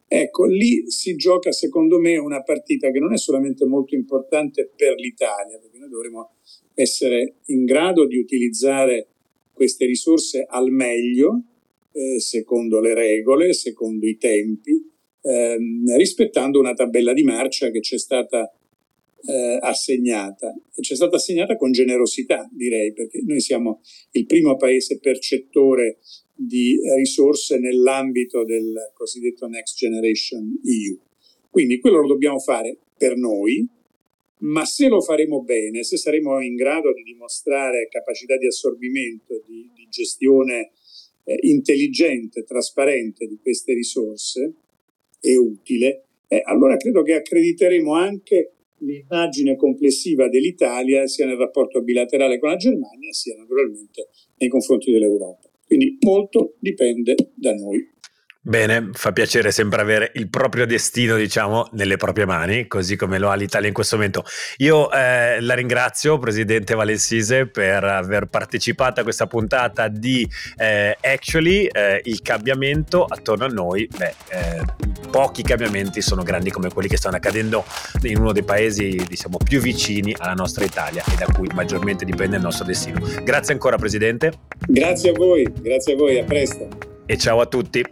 Ecco, 0.07 0.45
lì 0.45 0.89
si 0.91 1.15
gioca 1.15 1.51
secondo 1.51 1.97
me 1.97 2.17
una 2.17 2.43
partita 2.43 2.91
che 2.91 2.99
non 2.99 3.13
è 3.13 3.17
solamente 3.17 3.65
molto 3.65 3.95
importante 3.95 4.69
per 4.75 4.95
l'Italia, 4.95 5.57
perché 5.57 5.77
noi 5.77 5.89
dovremo 5.89 6.31
essere 6.73 7.35
in 7.45 7.63
grado 7.65 8.05
di 8.05 8.17
utilizzare 8.17 9.07
queste 9.53 9.85
risorse 9.85 10.45
al 10.47 10.71
meglio, 10.71 11.43
eh, 11.93 12.19
secondo 12.19 12.79
le 12.79 12.93
regole, 12.93 13.53
secondo 13.53 14.05
i 14.05 14.17
tempi, 14.17 14.89
ehm, 15.21 15.95
rispettando 15.95 16.59
una 16.59 16.73
tabella 16.73 17.13
di 17.13 17.23
marcia 17.23 17.69
che 17.69 17.81
ci 17.81 17.95
è 17.95 17.97
stata 17.99 18.53
eh, 19.25 19.57
assegnata 19.61 20.53
e 20.73 20.81
ci 20.81 20.93
è 20.93 20.95
stata 20.95 21.17
assegnata 21.17 21.55
con 21.55 21.71
generosità, 21.71 22.49
direi, 22.51 22.93
perché 22.93 23.21
noi 23.23 23.39
siamo 23.39 23.81
il 24.11 24.25
primo 24.25 24.55
paese 24.57 24.99
percettore 24.99 25.99
di 26.33 26.79
risorse 26.95 27.59
nell'ambito 27.59 28.43
del 28.43 28.73
cosiddetto 28.93 29.47
Next 29.47 29.77
Generation 29.77 30.59
EU. 30.63 30.99
Quindi 31.49 31.79
quello 31.79 32.01
lo 32.01 32.07
dobbiamo 32.07 32.39
fare 32.39 32.77
per 32.97 33.15
noi, 33.15 33.67
ma 34.39 34.65
se 34.65 34.87
lo 34.87 35.01
faremo 35.01 35.43
bene, 35.43 35.83
se 35.83 35.97
saremo 35.97 36.41
in 36.41 36.55
grado 36.55 36.93
di 36.93 37.03
dimostrare 37.03 37.87
capacità 37.89 38.37
di 38.37 38.47
assorbimento, 38.47 39.43
di, 39.45 39.69
di 39.73 39.87
gestione 39.89 40.71
eh, 41.23 41.37
intelligente, 41.41 42.43
trasparente 42.43 43.27
di 43.27 43.37
queste 43.41 43.73
risorse 43.73 44.53
e 45.19 45.37
utile, 45.37 46.05
eh, 46.27 46.41
allora 46.45 46.77
credo 46.77 47.03
che 47.03 47.13
accrediteremo 47.13 47.93
anche 47.93 48.53
l'immagine 48.81 49.55
complessiva 49.55 50.29
dell'Italia 50.29 51.07
sia 51.07 51.25
nel 51.25 51.37
rapporto 51.37 51.81
bilaterale 51.81 52.39
con 52.39 52.49
la 52.49 52.55
Germania 52.55 53.11
sia 53.11 53.35
naturalmente 53.35 54.09
nei 54.37 54.49
confronti 54.49 54.91
dell'Europa. 54.91 55.49
Quindi 55.65 55.97
molto 56.01 56.55
dipende 56.59 57.15
da 57.35 57.53
noi. 57.53 57.87
Bene, 58.43 58.89
fa 58.93 59.11
piacere 59.11 59.51
sempre 59.51 59.81
avere 59.81 60.11
il 60.15 60.27
proprio 60.27 60.65
destino, 60.65 61.15
diciamo, 61.15 61.67
nelle 61.73 61.97
proprie 61.97 62.25
mani, 62.25 62.65
così 62.65 62.95
come 62.95 63.19
lo 63.19 63.29
ha 63.29 63.35
l'Italia 63.35 63.67
in 63.67 63.73
questo 63.73 63.97
momento. 63.97 64.23
Io 64.57 64.91
eh, 64.91 65.39
la 65.39 65.53
ringrazio, 65.53 66.17
Presidente 66.17 66.73
Valensise, 66.73 67.45
per 67.45 67.83
aver 67.83 68.25
partecipato 68.25 68.99
a 68.99 69.03
questa 69.03 69.27
puntata 69.27 69.89
di 69.89 70.27
eh, 70.57 70.97
Actually, 70.99 71.67
eh, 71.67 72.01
il 72.05 72.23
cambiamento 72.23 73.05
attorno 73.05 73.45
a 73.45 73.47
noi. 73.47 73.87
Beh, 73.95 74.15
eh, 74.29 74.61
pochi 75.11 75.43
cambiamenti 75.43 76.01
sono 76.01 76.23
grandi 76.23 76.49
come 76.49 76.69
quelli 76.71 76.87
che 76.87 76.97
stanno 76.97 77.17
accadendo 77.17 77.63
in 78.01 78.17
uno 78.17 78.31
dei 78.31 78.43
paesi, 78.43 79.05
diciamo, 79.07 79.37
più 79.37 79.59
vicini 79.59 80.15
alla 80.17 80.33
nostra 80.33 80.65
Italia 80.65 81.03
e 81.03 81.15
da 81.15 81.31
cui 81.31 81.47
maggiormente 81.53 82.05
dipende 82.05 82.37
il 82.37 82.41
nostro 82.41 82.65
destino. 82.65 83.01
Grazie 83.23 83.53
ancora, 83.53 83.77
Presidente. 83.77 84.31
Grazie 84.65 85.11
a 85.11 85.13
voi, 85.13 85.45
grazie 85.61 85.93
a 85.93 85.95
voi, 85.95 86.17
a 86.17 86.23
presto 86.23 86.90
e 87.11 87.17
ciao 87.17 87.41
a 87.41 87.45
tutti. 87.45 87.83